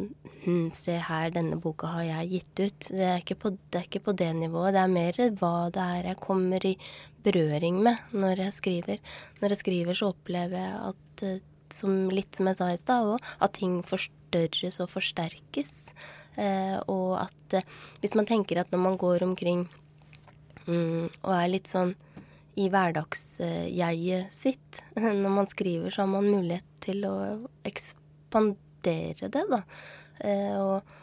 hm, 0.45 0.71
Se 0.77 0.97
her, 1.07 1.29
denne 1.33 1.59
boka 1.61 1.89
har 1.95 2.05
jeg 2.07 2.31
gitt 2.31 2.61
ut. 2.61 2.89
Det 2.97 3.07
er, 3.07 3.35
på, 3.35 3.53
det 3.71 3.81
er, 3.81 3.87
ikke 3.89 4.05
på, 4.07 4.15
det 4.17 4.31
nivået. 4.37 4.75
Det 4.75 4.83
er 4.83 4.95
mer 4.95 5.21
hva 5.39 5.55
det 5.73 5.87
er 5.97 6.11
jeg 6.11 6.21
kommer 6.23 6.65
i 6.67 6.75
berøring 7.25 7.81
med 7.85 8.13
når 8.13 8.45
jeg 8.45 8.57
skriver. 8.57 9.01
Når 9.41 9.55
jeg 9.55 9.63
skriver, 9.63 9.97
så 9.97 10.11
opplever 10.13 10.57
jeg 10.61 10.81
at 10.91 11.25
eh, 11.27 11.39
som 11.71 12.09
litt 12.11 12.35
som 12.35 12.49
jeg 12.49 12.59
sa 12.59 12.71
i 12.71 12.79
stad 12.79 13.13
òg, 13.13 13.29
at 13.39 13.55
ting 13.55 13.79
forstørres 13.87 14.81
og 14.83 14.91
forsterkes. 14.91 15.75
Eh, 16.39 16.77
og 16.91 17.19
at 17.21 17.57
eh, 17.59 17.67
hvis 18.03 18.15
man 18.17 18.27
tenker 18.29 18.61
at 18.61 18.71
når 18.71 18.83
man 18.85 18.97
går 18.99 19.25
omkring 19.25 19.65
mm, 20.67 21.09
og 21.23 21.33
er 21.35 21.51
litt 21.51 21.71
sånn 21.71 21.93
i 22.59 22.67
hverdagsjeget 22.71 24.33
sitt. 24.35 24.81
Når 24.95 25.29
man 25.29 25.47
skriver, 25.47 25.89
så 25.89 26.03
har 26.03 26.11
man 26.11 26.29
mulighet 26.29 26.67
til 26.83 27.05
å 27.07 27.15
ekspandere 27.67 29.29
det, 29.31 29.45
da. 29.51 29.61
Eh, 30.25 30.57
og, 30.59 30.93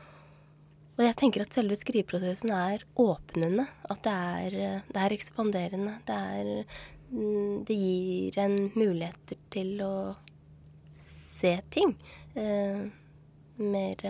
og 0.99 1.05
jeg 1.05 1.17
tenker 1.19 1.45
at 1.45 1.57
selve 1.57 1.79
skriveprosessen 1.79 2.53
er 2.55 2.85
åpnende. 2.99 3.67
At 3.89 4.05
det 4.07 4.15
er, 4.15 4.59
det 4.91 5.03
er 5.05 5.17
ekspanderende. 5.17 5.97
Det, 6.09 6.19
er, 6.19 6.81
mm, 7.13 7.65
det 7.69 7.79
gir 7.79 8.41
en 8.45 8.59
muligheter 8.77 9.41
til 9.55 9.75
å 9.87 9.95
se 10.95 11.55
ting. 11.71 11.95
Eh, 12.35 12.85
mer 13.59 14.07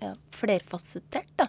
ja, 0.00 0.14
flerfasettert, 0.34 1.30
da. 1.38 1.46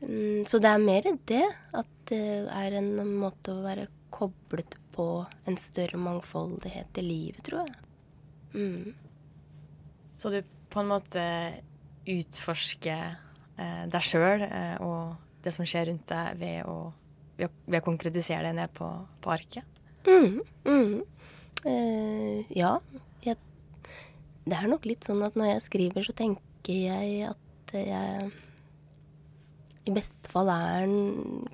Mm, 0.00 0.44
så 0.46 0.58
det 0.62 0.70
er 0.70 0.82
mer 0.82 1.06
det. 1.28 1.44
At 1.76 1.92
det 2.10 2.46
er 2.52 2.78
en 2.78 2.90
måte 3.18 3.54
å 3.54 3.64
være 3.64 3.88
koblet 4.16 4.78
på 4.96 5.06
en 5.46 5.58
større 5.60 6.00
mangfoldighet 6.00 7.00
i 7.00 7.04
livet, 7.04 7.42
tror 7.44 7.66
jeg. 7.66 7.74
Mm. 8.56 8.94
Så 10.10 10.32
du 10.32 10.40
på 10.72 10.80
en 10.80 10.90
måte 10.90 11.24
utforsker 12.08 13.16
eh, 13.60 13.82
deg 13.92 14.04
sjøl 14.04 14.46
eh, 14.46 14.76
og 14.84 15.16
det 15.44 15.52
som 15.54 15.66
skjer 15.68 15.90
rundt 15.90 16.08
deg, 16.10 16.40
ved 16.40 16.70
å, 16.70 16.78
ved 17.36 17.50
å, 17.50 17.52
ved 17.66 17.82
å 17.82 17.86
konkretisere 17.86 18.48
det 18.48 18.56
ned 18.58 18.72
på, 18.76 18.88
på 19.22 19.34
arket? 19.34 19.76
Mm, 20.06 20.40
mm. 20.64 20.96
Eh, 21.66 22.56
ja. 22.56 22.76
Jeg, 23.26 23.38
det 24.46 24.58
er 24.58 24.70
nok 24.70 24.88
litt 24.88 25.06
sånn 25.06 25.22
at 25.26 25.36
når 25.38 25.52
jeg 25.52 25.66
skriver, 25.66 26.06
så 26.06 26.16
tenker 26.16 26.72
jeg 26.72 27.30
at 27.30 27.76
jeg 27.76 28.32
i 29.86 29.94
beste 29.94 30.30
fall 30.30 30.50
er 30.50 30.90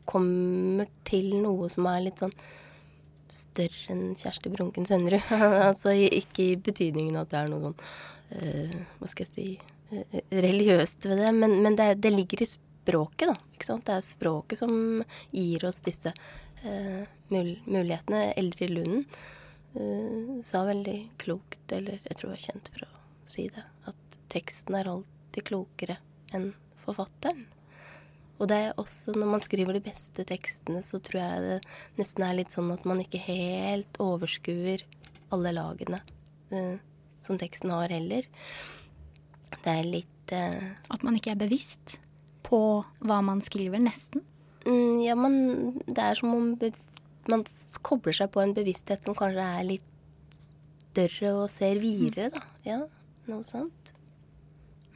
kommer 0.08 0.88
til 1.08 1.34
noe 1.42 1.68
som 1.72 1.86
er 1.90 2.04
litt 2.06 2.22
sånn 2.22 2.34
større 3.32 3.92
enn 3.92 4.16
Kjersti 4.18 4.52
Brunken 4.52 4.86
Sennerud. 4.88 5.24
altså 5.68 5.94
ikke 5.94 6.52
i 6.52 6.58
betydningen 6.60 7.18
at 7.20 7.32
det 7.32 7.42
er 7.42 7.52
noe 7.52 7.68
sånn 7.68 7.78
uh, 7.78 8.76
Hva 8.98 9.10
skal 9.10 9.28
jeg 9.28 9.34
si 9.34 9.46
uh, 9.92 10.18
religiøst 10.32 11.08
ved 11.08 11.22
det, 11.22 11.32
men, 11.36 11.58
men 11.64 11.78
det, 11.78 11.94
det, 12.04 12.12
ligger 12.14 12.44
i 12.44 12.50
språket, 12.50 13.32
da. 13.32 13.36
Ikke 13.56 13.68
sant? 13.68 13.86
Det 13.88 13.98
er 13.98 14.06
språket 14.06 14.62
som 14.62 14.74
gir 15.30 15.68
oss 15.68 15.80
disse 15.84 16.12
uh, 16.12 17.02
mul 17.32 17.54
mulighetene. 17.66 18.26
Eldre 18.40 18.72
Lunden 18.72 19.06
sa 20.44 20.66
veldig 20.68 20.98
klokt, 21.16 21.62
eller 21.72 22.02
jeg 22.04 22.16
tror 22.18 22.34
jeg 22.34 22.36
er 22.36 22.42
kjent 22.42 22.66
for 22.74 22.84
å 22.84 22.90
si 23.24 23.46
det, 23.48 23.62
at 23.88 24.18
teksten 24.34 24.76
er 24.76 24.90
alltid 24.92 25.46
klokere 25.48 25.96
enn 26.36 26.50
forfatteren. 26.82 27.46
Og 28.42 28.48
det 28.50 28.58
er 28.58 28.80
også 28.80 29.14
når 29.14 29.28
man 29.36 29.44
skriver 29.44 29.76
de 29.76 29.84
beste 29.84 30.24
tekstene, 30.26 30.82
så 30.82 30.98
tror 30.98 31.20
jeg 31.20 31.42
det 31.44 31.58
nesten 32.00 32.24
er 32.26 32.34
litt 32.40 32.50
sånn 32.50 32.72
at 32.74 32.86
man 32.88 33.02
ikke 33.04 33.20
helt 33.22 34.00
overskuer 34.02 34.82
alle 35.32 35.52
lagene 35.54 36.00
uh, 36.50 36.74
som 37.22 37.38
teksten 37.38 37.70
har 37.70 37.94
heller. 37.94 38.26
Det 39.52 39.70
er 39.70 39.86
litt 39.86 40.34
uh, 40.34 40.72
At 40.90 41.06
man 41.06 41.16
ikke 41.18 41.36
er 41.36 41.44
bevisst 41.44 42.00
på 42.42 42.82
hva 43.04 43.20
man 43.24 43.44
skriver, 43.44 43.78
nesten? 43.78 44.24
Mm, 44.66 44.98
ja, 45.02 45.14
man 45.18 45.78
Det 45.86 46.02
er 46.02 46.18
som 46.18 46.34
om 46.34 46.52
man 47.30 47.46
kobler 47.86 48.16
seg 48.16 48.32
på 48.34 48.42
en 48.42 48.54
bevissthet 48.56 49.06
som 49.06 49.14
kanskje 49.14 49.46
er 49.46 49.66
litt 49.68 49.88
større 50.90 51.34
og 51.44 51.50
ser 51.52 51.78
videre, 51.80 52.32
da. 52.34 52.42
Ja, 52.66 52.80
noe 53.30 53.46
sånt. 53.46 53.94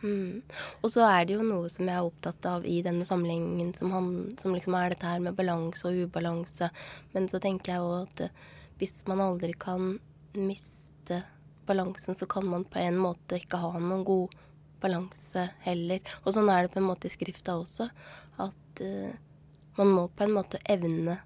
Mm. 0.03 0.43
Og 0.83 0.91
så 0.93 1.07
er 1.09 1.25
det 1.27 1.37
jo 1.39 1.47
noe 1.47 1.71
som 1.73 1.89
jeg 1.89 1.97
er 1.97 2.09
opptatt 2.09 2.49
av 2.51 2.67
i 2.69 2.81
denne 2.85 3.07
sammenhengen, 3.09 3.73
som, 3.77 3.93
han, 3.95 4.11
som 4.41 4.55
liksom 4.55 4.77
er 4.77 4.93
dette 4.93 5.09
her 5.09 5.23
med 5.25 5.37
balanse 5.39 5.89
og 5.89 6.07
ubalanse. 6.07 6.69
Men 7.15 7.31
så 7.33 7.41
tenker 7.43 7.77
jeg 7.77 7.87
òg 7.87 7.97
at 8.03 8.27
eh, 8.27 8.45
hvis 8.81 9.01
man 9.09 9.23
aldri 9.25 9.55
kan 9.57 9.97
miste 10.37 11.23
balansen, 11.67 12.17
så 12.19 12.29
kan 12.29 12.47
man 12.47 12.67
på 12.69 12.79
en 12.83 12.99
måte 13.01 13.41
ikke 13.41 13.61
ha 13.63 13.73
noen 13.79 14.05
god 14.07 14.35
balanse 14.83 15.49
heller. 15.65 16.03
Og 16.25 16.37
sånn 16.37 16.51
er 16.53 16.67
det 16.67 16.75
på 16.75 16.83
en 16.83 16.91
måte 16.91 17.09
i 17.09 17.15
skrifta 17.15 17.57
også. 17.57 17.89
At 18.43 18.83
uh, 18.85 19.15
man 19.79 19.93
må 19.95 20.05
på 20.13 20.27
en 20.27 20.35
måte 20.37 20.61
evne 20.69 21.17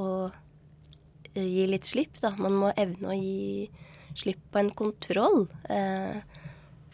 å 0.00 0.08
uh, 0.32 1.36
gi 1.36 1.66
litt 1.68 1.88
slipp, 1.88 2.16
da. 2.22 2.32
Man 2.40 2.56
må 2.56 2.72
evne 2.80 3.12
å 3.12 3.18
gi 3.18 3.68
slipp 4.16 4.40
på 4.50 4.62
en 4.62 4.72
kontroll. 4.76 5.44
Uh, 5.68 6.24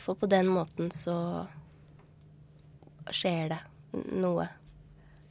for 0.03 0.19
på 0.19 0.29
den 0.31 0.51
måten 0.51 0.91
så 0.95 1.17
skjer 3.13 3.53
det 3.55 3.61
noe 4.15 4.49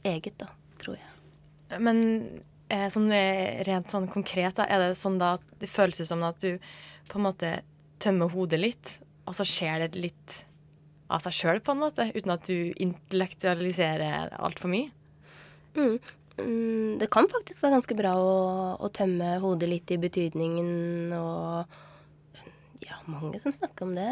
eget, 0.06 0.36
da, 0.40 0.48
tror 0.82 0.98
jeg. 0.98 1.80
Men 1.82 1.98
eh, 2.68 2.88
sånn 2.92 3.10
rent 3.66 3.92
sånn 3.92 4.08
konkret, 4.12 4.56
da, 4.58 4.66
er 4.66 4.88
det 4.88 4.98
sånn 5.00 5.20
da 5.20 5.34
at 5.38 5.46
det 5.62 5.70
føles 5.70 6.02
som 6.08 6.24
at 6.26 6.40
du 6.42 6.56
på 7.10 7.20
en 7.20 7.26
måte 7.28 7.52
tømmer 8.02 8.32
hodet 8.32 8.60
litt, 8.60 8.96
og 9.28 9.36
så 9.38 9.46
skjer 9.46 9.86
det 9.86 10.00
litt 10.00 10.42
av 11.12 11.22
seg 11.24 11.36
sjøl, 11.36 11.60
på 11.62 11.74
en 11.74 11.82
måte, 11.82 12.08
uten 12.16 12.34
at 12.34 12.48
du 12.48 12.72
intellektualiserer 12.80 14.32
altfor 14.40 14.72
mye? 14.72 14.90
Mm. 15.76 15.96
Mm, 16.40 16.98
det 17.00 17.10
kan 17.12 17.28
faktisk 17.28 17.62
være 17.62 17.76
ganske 17.76 17.96
bra 17.96 18.14
å, 18.16 18.36
å 18.80 18.88
tømme 18.94 19.36
hodet 19.42 19.68
litt 19.68 19.92
i 19.92 20.00
betydningen 20.00 21.12
og 21.18 21.76
mange 23.10 23.40
som 23.42 23.54
snakker 23.54 23.86
om 23.86 23.96
det. 23.96 24.06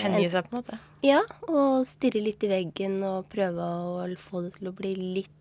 Hengi 0.00 0.26
seg, 0.32 0.48
på 0.48 0.54
en 0.54 0.60
måte? 0.60 0.78
Ja, 1.06 1.22
og 1.48 1.86
stirre 1.88 2.22
litt 2.24 2.44
i 2.44 2.50
veggen 2.50 3.00
og 3.06 3.30
prøve 3.32 3.64
å 3.64 4.04
få 4.20 4.44
det 4.46 4.54
til 4.58 4.70
å 4.70 4.76
bli 4.76 4.92
litt 4.98 5.32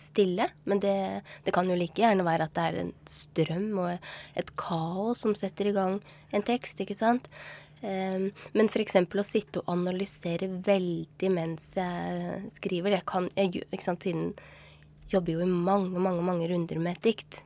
stille. 0.00 0.48
Men 0.68 0.82
det, 0.82 0.94
det 1.46 1.54
kan 1.54 1.68
jo 1.68 1.78
like 1.78 2.02
gjerne 2.02 2.26
være 2.26 2.48
at 2.48 2.54
det 2.56 2.68
er 2.68 2.78
en 2.84 2.92
strøm 3.10 3.72
og 3.82 4.12
et 4.38 4.54
kaos 4.60 5.24
som 5.24 5.36
setter 5.38 5.70
i 5.70 5.74
gang 5.76 5.98
en 6.34 6.46
tekst, 6.46 6.80
ikke 6.82 6.98
sant. 6.98 7.30
Um, 7.80 8.28
men 8.52 8.68
f.eks. 8.68 8.98
å 9.00 9.24
sitte 9.24 9.62
og 9.62 9.70
analysere 9.72 10.50
veldig 10.66 11.30
mens 11.32 11.70
jeg 11.78 12.42
skriver, 12.58 12.98
det 12.98 13.06
kan 13.08 13.30
jeg 13.38 13.64
ikke 13.70 13.86
sant, 13.86 14.04
siden 14.04 14.34
jobber 15.10 15.38
jo 15.38 15.46
i 15.46 15.48
mange, 15.50 15.96
mange, 15.98 16.22
mange 16.22 16.50
runder 16.50 16.82
med 16.82 16.98
et 16.98 17.08
dikt. 17.08 17.40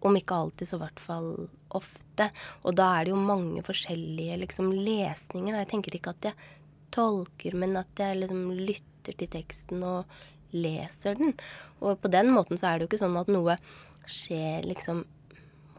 Om 0.00 0.16
ikke 0.16 0.38
alltid, 0.42 0.68
så 0.68 0.78
i 0.78 0.82
hvert 0.84 1.02
fall 1.04 1.30
ofte. 1.76 2.30
Og 2.64 2.74
da 2.78 2.88
er 2.96 3.06
det 3.06 3.12
jo 3.12 3.20
mange 3.20 3.62
forskjellige 3.66 4.38
liksom, 4.44 4.72
lesninger. 4.72 5.58
Jeg 5.60 5.70
tenker 5.70 5.96
ikke 5.98 6.14
at 6.16 6.30
jeg 6.30 6.50
tolker, 6.94 7.56
men 7.60 7.76
at 7.80 8.00
jeg 8.00 8.22
liksom 8.22 8.50
lytter 8.58 9.16
til 9.20 9.30
teksten 9.30 9.84
og 9.86 10.20
leser 10.56 11.18
den. 11.20 11.34
Og 11.80 12.00
på 12.00 12.10
den 12.12 12.32
måten 12.34 12.58
så 12.58 12.70
er 12.70 12.78
det 12.78 12.86
jo 12.86 12.90
ikke 12.92 13.02
sånn 13.04 13.18
at 13.20 13.30
noe 13.32 13.56
skjer 14.10 14.66
liksom 14.66 15.04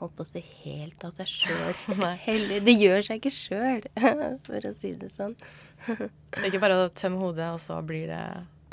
holdt 0.02 0.16
på 0.18 0.26
å 0.26 0.30
si 0.30 0.42
helt 0.64 1.04
av 1.06 1.14
seg 1.14 1.30
sjøl. 1.30 2.62
Det 2.68 2.74
gjør 2.78 3.04
seg 3.06 3.20
ikke 3.22 3.34
sjøl, 3.36 3.86
for 4.48 4.70
å 4.70 4.74
si 4.78 4.96
det 4.98 5.12
sånn. 5.14 5.36
Det 5.88 6.42
er 6.42 6.50
ikke 6.50 6.64
bare 6.64 6.80
å 6.86 6.90
tømme 6.94 7.22
hodet, 7.22 7.52
og 7.54 7.62
så 7.62 7.78
blir 7.86 8.10
det 8.14 8.24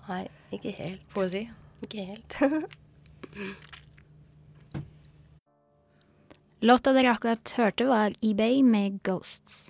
Nei, 0.09 0.23
ikke 0.57 0.73
helt. 0.79 1.05
poesi? 1.13 1.45
Ikke 1.85 2.07
helt. 2.15 2.39
Låta 6.61 6.93
dere 6.93 7.13
akkurat 7.15 7.53
hørte, 7.55 7.87
var 7.87 8.15
eBay 8.25 8.63
med 8.67 8.99
Ghosts. 9.07 9.69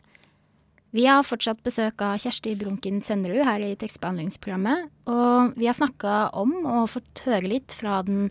Vi 0.97 1.05
har 1.05 1.27
fortsatt 1.27 1.61
besøk 1.61 2.01
av 2.01 2.17
Kjersti 2.17 2.55
Brunken 2.57 3.03
Senderud 3.05 3.45
her 3.45 3.61
i 3.61 3.75
tekstbehandlingsprogrammet. 3.77 4.87
Og 5.13 5.59
vi 5.61 5.69
har 5.69 5.77
snakka 5.77 6.31
om 6.41 6.55
og 6.63 6.89
fått 6.95 7.27
høre 7.27 7.51
litt 7.53 7.75
fra 7.77 8.01
den 8.07 8.31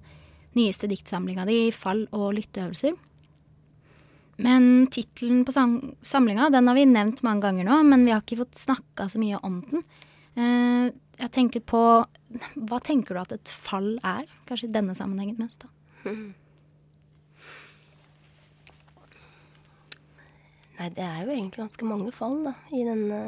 nyeste 0.57 0.89
diktsamlinga 0.89 1.45
di, 1.45 1.69
'Fall 1.69 2.07
og 2.11 2.33
lytteøvelser'. 2.33 2.97
Men 4.37 4.87
tittelen 4.87 5.45
på 5.45 5.53
samlinga 6.01 6.49
den 6.49 6.67
har 6.67 6.75
vi 6.75 6.85
nevnt 6.85 7.23
mange 7.23 7.41
ganger 7.41 7.65
nå, 7.65 7.83
men 7.83 8.05
vi 8.05 8.11
har 8.11 8.21
ikke 8.21 8.41
fått 8.41 8.57
snakka 8.57 9.09
så 9.09 9.21
mye 9.21 9.37
om 9.43 9.61
den. 9.61 9.83
Eh, 10.35 10.91
jeg 11.17 11.31
tenker 11.31 11.59
på 11.61 12.05
Hva 12.57 12.79
tenker 12.83 13.15
du 13.15 13.19
at 13.21 13.31
et 13.31 13.49
fall 13.49 13.97
er? 14.03 14.25
Kanskje 14.45 14.67
i 14.67 14.73
denne 14.73 14.93
sammenhengen 14.93 15.37
mest, 15.39 15.63
da. 15.63 15.69
Nei, 20.77 20.91
det 20.93 21.01
er 21.01 21.23
jo 21.25 21.33
egentlig 21.33 21.63
ganske 21.63 21.87
mange 21.89 22.11
fall 22.13 22.35
da, 22.45 22.51
i 22.69 22.83
denne, 22.85 23.19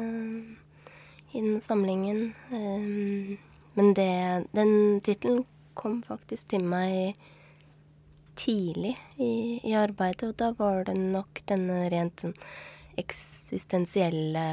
i 1.32 1.40
denne 1.40 1.60
samlingen. 1.66 2.28
Um, 2.52 3.38
men 3.74 3.94
det, 3.98 4.12
den 4.54 5.00
tittelen 5.02 5.42
kom 5.74 5.98
faktisk 6.06 6.52
til 6.52 6.62
meg 6.70 7.16
tidlig 8.38 8.92
i, 9.18 9.58
i, 9.66 9.72
arbeidet, 9.74 10.28
og 10.28 10.36
da 10.38 10.52
var 10.54 10.84
det 10.86 10.94
nok 11.00 11.42
denne 11.50 11.88
rent 11.90 12.22
sånn 12.22 12.36
eksistensielle 13.00 14.44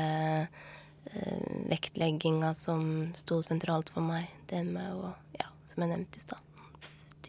uh, 0.48 1.52
vektlegginga 1.70 2.50
som 2.58 3.12
sto 3.18 3.44
sentralt 3.46 3.92
for 3.94 4.06
meg. 4.06 4.32
Det 4.50 4.64
med 4.66 4.90
å, 4.98 5.12
ja, 5.38 5.52
som 5.70 5.86
jeg 5.86 5.94
nevnte 5.94 6.18
i 6.18 6.26
stad, 6.26 6.66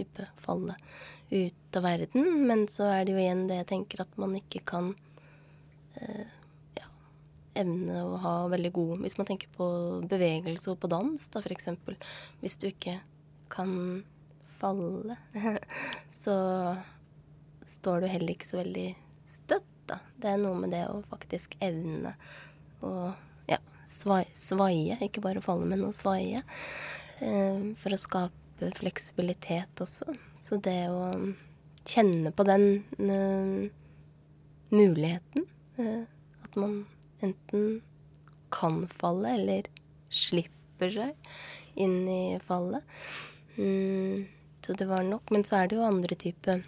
type 0.01 0.31
falle 0.41 0.79
ut 1.29 1.77
av 1.77 1.85
verden. 1.85 2.33
Men 2.49 2.65
så 2.73 2.89
er 2.95 3.05
det 3.05 3.19
jo 3.19 3.21
igjen 3.21 3.45
det 3.51 3.61
jeg 3.61 3.71
tenker 3.75 4.07
at 4.07 4.17
man 4.17 4.33
ikke 4.41 4.65
kan 4.73 4.95
Eh, 4.97 5.08
ja, 6.79 6.87
evne 7.59 8.03
å 8.07 8.19
ha 8.23 8.35
veldig 8.53 8.71
god 8.75 9.05
Hvis 9.05 9.19
man 9.19 9.29
tenker 9.29 9.51
på 9.55 9.69
bevegelse 10.11 10.73
og 10.73 10.81
på 10.83 10.91
dans, 10.93 11.29
da 11.35 11.43
f.eks. 11.43 11.71
Hvis 12.43 12.59
du 12.63 12.69
ikke 12.71 12.99
kan 13.53 13.73
falle, 14.59 15.17
så 16.23 16.37
står 17.69 18.03
du 18.03 18.11
heller 18.11 18.35
ikke 18.35 18.49
så 18.49 18.61
veldig 18.61 18.91
støtt, 19.29 19.73
da. 19.89 20.01
Det 20.21 20.33
er 20.33 20.41
noe 20.43 20.59
med 20.61 20.75
det 20.75 20.83
å 20.91 21.01
faktisk 21.09 21.55
evne 21.65 22.13
å 22.85 23.11
ja, 23.49 23.61
svaie. 23.89 24.99
Ikke 25.05 25.23
bare 25.25 25.45
falle, 25.45 25.69
men 25.71 25.87
å 25.87 25.95
svaie. 25.97 26.43
Eh, 27.25 27.63
for 27.79 27.95
å 27.95 28.01
skape 28.01 28.73
fleksibilitet 28.77 29.81
også. 29.81 30.13
Så 30.43 30.59
det 30.63 30.81
å 30.91 31.07
kjenne 31.89 32.35
på 32.37 32.45
den 32.45 32.67
uh, 32.99 33.71
muligheten 34.75 35.47
Eh, 35.47 35.58
at 35.79 36.57
man 36.57 36.87
enten 37.21 37.81
kan 38.51 38.89
falle, 38.89 39.35
eller 39.35 39.69
slipper 40.11 40.91
seg 40.93 41.31
inn 41.79 42.09
i 42.09 42.39
fallet. 42.45 42.83
Mm, 43.57 44.27
så 44.63 44.73
det 44.73 44.89
var 44.89 45.03
nok. 45.03 45.31
Men 45.31 45.45
så 45.45 45.63
er 45.63 45.69
det 45.69 45.79
jo 45.79 45.87
andre 45.87 46.19
typer. 46.19 46.65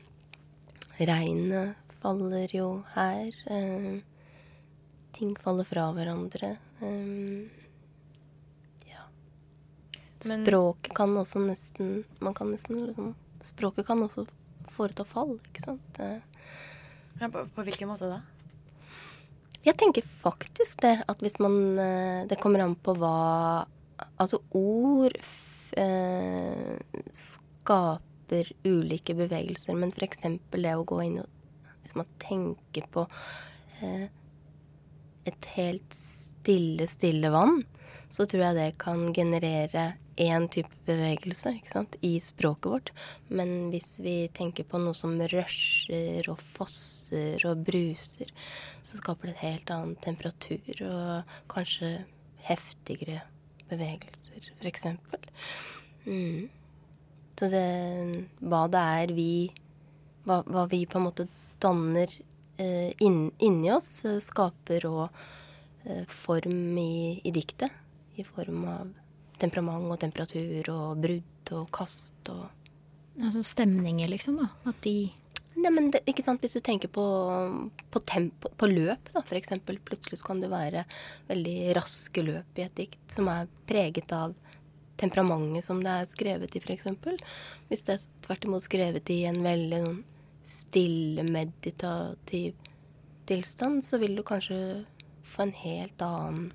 Regnet 1.01 1.77
faller 2.01 2.53
jo 2.55 2.83
her. 2.95 3.31
Eh, 3.47 4.01
ting 5.17 5.35
faller 5.41 5.69
fra 5.69 5.91
hverandre. 5.97 6.57
Eh, 6.81 7.49
ja. 8.91 9.07
Men, 10.25 10.45
Språket 10.45 10.95
kan 10.97 11.17
også 11.17 11.41
nesten 11.45 12.03
Man 12.21 12.35
kan 12.37 12.51
nesten 12.53 12.83
liksom 12.87 13.15
Språket 13.41 13.87
kan 13.89 14.03
også 14.05 14.27
foreta 14.71 15.05
fall, 15.09 15.39
ikke 15.49 15.63
sant. 15.65 15.99
Ja, 16.01 17.29
på, 17.29 17.47
på 17.55 17.65
hvilken 17.65 17.89
måte 17.89 18.09
da? 18.09 18.19
Jeg 19.67 19.77
tenker 19.77 20.07
faktisk 20.23 20.81
det, 20.85 20.95
at 21.05 21.21
hvis 21.21 21.37
man 21.43 21.57
eh, 21.79 22.23
Det 22.29 22.41
kommer 22.41 22.65
an 22.65 22.77
på 22.81 22.95
hva 22.97 23.67
Altså, 24.21 24.39
ord 24.57 25.17
eh, 25.77 26.79
skaper 27.13 28.49
ulike 28.65 29.13
bevegelser, 29.17 29.77
men 29.77 29.93
f.eks. 29.93 30.25
det 30.25 30.73
å 30.77 30.87
gå 30.89 31.03
inn 31.05 31.19
og 31.21 31.29
Hvis 31.83 31.97
man 31.99 32.09
tenker 32.23 32.89
på 32.93 33.05
eh, 33.81 34.09
et 35.29 35.51
helt 35.57 35.93
stille, 35.93 36.89
stille 36.89 37.29
vann, 37.33 37.61
så 38.11 38.27
tror 38.27 38.43
jeg 38.43 38.59
det 38.59 38.69
kan 38.83 39.13
generere 39.15 39.93
én 40.21 40.47
type 40.53 40.73
bevegelse 40.87 41.53
sant, 41.71 41.95
i 42.03 42.19
språket 42.21 42.71
vårt. 42.73 42.93
Men 43.29 43.71
hvis 43.73 43.95
vi 44.03 44.29
tenker 44.37 44.67
på 44.69 44.81
noe 44.83 44.97
som 44.97 45.15
rusher 45.33 46.29
og 46.31 46.43
fosser 46.57 47.41
og 47.49 47.63
bruser, 47.67 48.33
så 48.83 48.99
skaper 48.99 49.31
det 49.31 49.37
et 49.37 49.45
helt 49.47 49.73
annen 49.75 49.97
temperatur 50.03 50.83
og 50.89 51.37
kanskje 51.53 52.01
heftigere 52.45 53.23
bevegelser, 53.71 54.51
f.eks. 54.59 54.89
Mm. 56.07 56.49
Så 57.39 57.49
det 57.49 57.67
Hva 58.41 58.65
det 58.69 58.81
er 58.81 59.13
vi 59.17 59.33
Hva, 60.27 60.41
hva 60.45 60.65
vi 60.69 60.83
på 60.89 60.99
en 60.99 61.07
måte 61.07 61.27
danner 61.61 62.11
eh, 62.61 62.91
inn, 63.05 63.31
inni 63.41 63.71
oss, 63.73 64.05
eh, 64.09 64.19
skaper 64.25 64.87
òg 64.89 65.21
eh, 65.85 66.05
form 66.09 66.77
i, 66.81 67.21
i 67.25 67.33
diktet 67.33 67.73
i 68.19 68.25
form 68.27 68.65
av 68.71 68.91
temperament 69.41 69.91
og 69.91 70.01
temperatur 70.03 70.73
og 70.75 71.05
brudd 71.05 71.55
og 71.57 71.69
kast 71.75 72.33
og 72.33 72.49
Altså 73.21 73.43
stemninger, 73.45 74.09
liksom, 74.09 74.39
da? 74.41 74.47
At 74.71 74.79
de 74.87 75.11
Nei, 75.61 75.71
men 75.75 75.91
det, 75.93 76.01
ikke 76.09 76.23
sant, 76.25 76.41
Hvis 76.41 76.55
du 76.57 76.63
tenker 76.65 76.89
på, 76.89 77.03
på, 77.93 78.01
tempo, 78.09 78.49
på 78.57 78.69
løp, 78.71 79.11
da, 79.13 79.21
f.eks. 79.21 79.51
Plutselig 79.67 80.21
kan 80.25 80.41
det 80.41 80.49
være 80.49 80.87
veldig 81.29 81.57
raske 81.77 82.25
løp 82.25 82.61
i 82.61 82.65
et 82.65 82.77
dikt 82.79 83.13
som 83.13 83.29
er 83.29 83.51
preget 83.69 84.15
av 84.15 84.33
temperamentet 85.01 85.65
som 85.65 85.83
det 85.85 85.93
er 85.93 86.09
skrevet 86.09 86.57
i, 86.57 86.63
f.eks. 86.63 86.89
Hvis 87.69 87.85
det 87.87 87.97
er 87.97 88.07
tvert 88.25 88.47
imot 88.49 88.65
skrevet 88.65 89.13
i 89.13 89.19
en 89.29 89.43
veldig 89.45 89.83
stille, 90.49 91.25
meditativ 91.29 92.57
tilstand, 93.29 93.85
så 93.87 94.01
vil 94.03 94.17
du 94.19 94.25
kanskje 94.27 94.59
få 95.31 95.47
en 95.47 95.57
helt 95.61 96.03
annen 96.05 96.51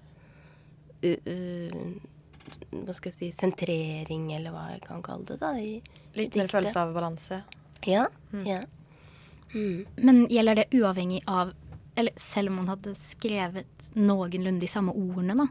hva 2.85 2.95
skal 2.95 3.11
jeg 3.11 3.17
si, 3.17 3.29
sentrering, 3.35 4.29
eller 4.35 4.53
hva 4.53 4.69
jeg 4.73 4.81
kan 4.85 5.03
kalle 5.05 5.27
det. 5.29 5.39
da, 5.41 5.53
i 5.57 5.81
Litt 6.15 6.37
mer 6.39 6.51
følelse 6.51 6.81
av 6.81 6.93
balanse? 6.95 7.41
Ja. 7.85 8.07
Mm. 8.31 8.45
ja. 8.47 8.61
Mm. 9.53 9.85
Men 9.95 10.25
gjelder 10.31 10.55
det 10.55 10.65
uavhengig 10.73 11.21
av 11.31 11.53
Eller 11.95 12.11
selv 12.19 12.49
om 12.49 12.57
man 12.59 12.67
hadde 12.67 12.91
skrevet 12.99 13.85
noenlunde 13.93 14.59
de 14.59 14.67
samme 14.67 14.91
ordene, 14.91 15.37
da? 15.39 15.45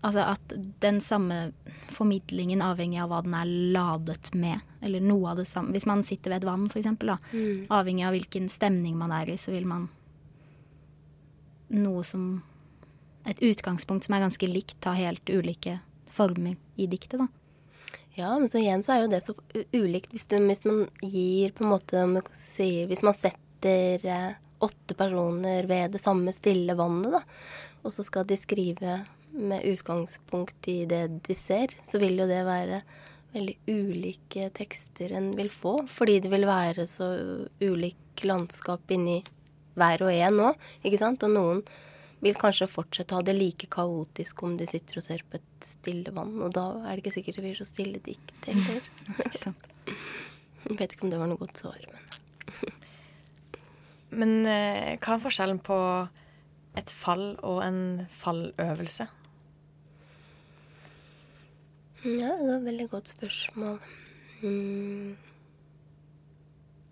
Altså 0.00 0.22
at 0.24 0.54
den 0.80 1.02
samme 1.04 1.50
formidlingen 1.92 2.62
avhengig 2.64 3.00
av 3.02 3.10
hva 3.10 3.18
den 3.26 3.34
er 3.36 3.50
ladet 3.74 4.30
med. 4.32 4.62
Eller 4.80 5.04
noe 5.04 5.34
av 5.34 5.42
det 5.42 5.44
samme. 5.50 5.74
Hvis 5.74 5.88
man 5.90 6.04
sitter 6.06 6.32
ved 6.32 6.40
et 6.40 6.48
vann, 6.48 6.64
f.eks. 6.70 6.88
Mm. 7.34 7.66
Avhengig 7.68 8.06
av 8.06 8.14
hvilken 8.16 8.48
stemning 8.48 8.96
man 8.96 9.12
er 9.12 9.34
i, 9.34 9.36
så 9.36 9.52
vil 9.52 9.68
man 9.68 9.88
Noe 11.68 12.00
som 12.08 12.38
et 13.26 13.42
utgangspunkt 13.42 14.06
som 14.06 14.14
er 14.16 14.24
ganske 14.26 14.48
likt, 14.50 14.78
ta 14.84 14.94
helt 14.96 15.30
ulike 15.30 15.78
former 16.12 16.56
i 16.76 16.86
diktet, 16.90 17.20
da. 17.20 17.28
Ja, 18.18 18.32
men 18.38 18.50
så 18.50 18.58
igjen 18.58 18.82
så 18.82 18.94
er 18.94 19.04
jo 19.04 19.10
det 19.12 19.20
så 19.22 19.34
ulikt 19.70 20.10
hvis, 20.10 20.26
du, 20.26 20.38
hvis 20.42 20.64
man 20.66 20.88
gir 21.06 21.52
på 21.54 21.62
en 21.62 21.70
måte 21.70 22.00
Hvis 22.90 23.04
man 23.06 23.14
setter 23.14 24.02
eh, 24.02 24.32
åtte 24.58 24.96
personer 24.98 25.68
ved 25.70 25.94
det 25.94 26.00
samme 26.02 26.34
stille 26.34 26.74
vannet, 26.74 27.14
da, 27.14 27.20
og 27.86 27.94
så 27.94 28.02
skal 28.02 28.26
de 28.26 28.38
skrive 28.40 28.96
med 29.38 29.62
utgangspunkt 29.70 30.66
i 30.68 30.82
det 30.90 31.04
de 31.28 31.36
ser, 31.38 31.76
så 31.86 32.00
vil 32.02 32.18
jo 32.18 32.26
det 32.26 32.40
være 32.46 32.82
veldig 33.36 33.54
ulike 33.68 34.48
tekster 34.56 35.14
en 35.14 35.30
vil 35.38 35.50
få. 35.52 35.76
Fordi 35.86 36.18
det 36.24 36.32
vil 36.32 36.46
være 36.48 36.88
så 36.90 37.12
ulik 37.62 38.24
landskap 38.26 38.90
inni 38.94 39.20
hver 39.78 40.02
og 40.02 40.14
en 40.14 40.40
nå, 40.42 40.48
ikke 40.82 41.00
sant. 41.00 41.22
Og 41.22 41.34
noen 41.36 41.62
vil 42.24 42.38
kanskje 42.38 42.66
fortsette 42.70 43.14
å 43.14 43.20
ha 43.20 43.26
det 43.26 43.36
like 43.36 43.68
kaotisk 43.70 44.42
om 44.46 44.56
de 44.58 44.66
sitter 44.68 44.98
og 44.98 45.06
ser 45.06 45.22
på 45.28 45.38
et 45.38 45.66
stille 45.66 46.12
vann. 46.14 46.34
Og 46.42 46.52
da 46.56 46.66
er 46.82 46.96
det 46.96 47.04
ikke 47.04 47.16
sikkert 47.18 47.38
det 47.38 47.44
blir 47.46 47.58
så 47.60 47.68
stille 47.68 48.02
dikt 48.04 48.48
heller. 48.48 48.88
Jeg 50.68 50.76
vet 50.76 50.92
ikke 50.92 51.06
om 51.06 51.12
det 51.12 51.20
var 51.20 51.30
noe 51.30 51.40
godt 51.40 51.60
svar, 51.60 51.78
men 51.92 52.74
Men 54.18 54.34
eh, 54.48 54.96
hva 55.04 55.14
er 55.14 55.20
forskjellen 55.20 55.58
på 55.60 55.76
et 56.78 56.90
fall 56.94 57.34
og 57.44 57.60
en 57.60 57.80
falløvelse? 58.16 59.04
Ja, 62.06 62.30
det 62.38 62.46
er 62.46 62.54
et 62.54 62.64
veldig 62.64 62.86
godt 62.92 63.10
spørsmål. 63.10 63.80
Mm. 64.40 65.16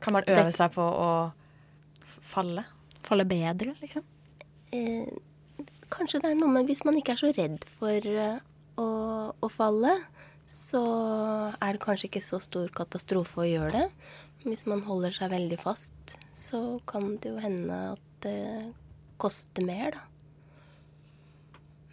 Kan 0.02 0.16
man 0.18 0.28
øve 0.28 0.52
seg 0.52 0.74
på 0.74 0.82
å 0.84 1.08
falle? 2.26 2.66
Falle 3.06 3.24
bedre, 3.28 3.76
liksom? 3.80 4.04
Eh, 4.76 5.08
kanskje 5.92 6.20
det 6.22 6.32
er 6.32 6.38
noe 6.38 6.52
med 6.52 6.68
Hvis 6.68 6.84
man 6.84 6.98
ikke 6.98 7.14
er 7.14 7.22
så 7.22 7.32
redd 7.36 7.64
for 7.78 8.08
uh, 8.12 8.38
å, 8.76 8.88
å, 9.32 9.50
falle, 9.52 9.94
så 10.46 10.82
er 11.56 11.76
det 11.76 11.82
kanskje 11.84 12.10
ikke 12.10 12.24
så 12.24 12.40
stor 12.42 12.72
katastrofe 12.76 13.40
å 13.42 13.48
gjøre 13.48 13.72
det. 13.78 13.86
Hvis 14.46 14.66
man 14.70 14.84
holder 14.86 15.14
seg 15.14 15.32
veldig 15.32 15.58
fast, 15.58 16.18
så 16.36 16.78
kan 16.86 17.16
det 17.22 17.32
jo 17.32 17.40
hende 17.42 17.78
at 17.94 18.04
det 18.26 18.42
koster 19.18 19.64
mer, 19.66 19.96
da. 19.96 20.04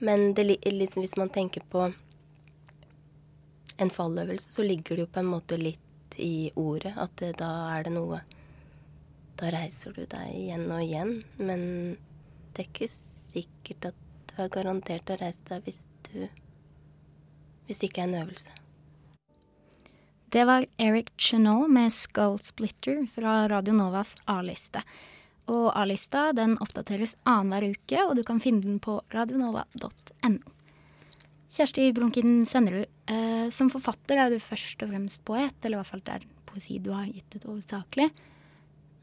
Men 0.04 0.34
det, 0.36 0.44
liksom, 0.68 1.00
hvis 1.00 1.16
man 1.16 1.30
tenker 1.32 1.64
på 1.72 1.86
en 3.80 3.90
falløvelse, 3.90 4.52
så 4.52 4.66
ligger 4.66 4.98
det 4.98 5.06
jo 5.06 5.12
på 5.16 5.22
en 5.22 5.30
måte 5.32 5.60
litt 5.60 6.18
i 6.20 6.52
ordet. 6.60 6.92
At 7.00 7.16
det, 7.22 7.38
da 7.40 7.52
er 7.78 7.88
det 7.88 7.96
noe 7.96 8.20
Da 9.40 9.50
reiser 9.50 9.96
du 9.96 10.04
deg 10.06 10.34
igjen 10.36 10.68
og 10.72 10.84
igjen. 10.84 11.14
Men 11.40 11.64
det 12.54 12.64
er 12.64 12.70
ikke 12.70 12.90
sikkert 12.90 13.90
at 13.92 14.02
du 14.30 14.36
er 14.44 14.52
garantert 14.54 15.10
å 15.10 15.18
reise 15.22 15.42
deg 15.50 15.66
hvis 15.68 15.86
du 16.10 16.28
Hvis 17.64 17.80
det 17.80 17.88
ikke 17.88 18.02
er 18.04 18.10
en 18.10 18.22
øvelse. 18.26 18.52
Det 20.34 20.42
var 20.50 20.66
Eric 20.82 21.14
Chenot 21.18 21.70
med 21.72 21.94
Skull 21.94 22.40
Splitter 22.44 23.06
fra 23.08 23.48
Radio 23.48 23.76
Novas 23.78 24.18
A-liste. 24.28 24.82
Og 25.48 25.70
A-lista 25.78 26.32
den 26.36 26.58
oppdateres 26.64 27.16
annenhver 27.24 27.70
uke, 27.72 28.02
og 28.04 28.18
du 28.18 28.24
kan 28.28 28.42
finne 28.44 28.66
den 28.66 28.82
på 28.84 28.98
radionova.no. 29.14 30.54
Kjersti 31.54 31.88
Brunken 31.94 32.44
Sennerud, 32.50 32.90
eh, 33.14 33.48
som 33.54 33.70
forfatter 33.70 34.20
er 34.20 34.34
du 34.34 34.40
først 34.42 34.82
og 34.84 34.90
fremst 34.90 35.24
poet, 35.24 35.54
eller 35.62 35.78
i 35.78 35.82
hvert 35.84 35.92
fall 35.94 36.04
det 36.04 36.16
er 36.18 36.30
poesi 36.50 36.80
du 36.82 36.90
har 36.98 37.06
gitt 37.06 37.38
ut 37.38 37.46
hovedsakelig. 37.52 38.10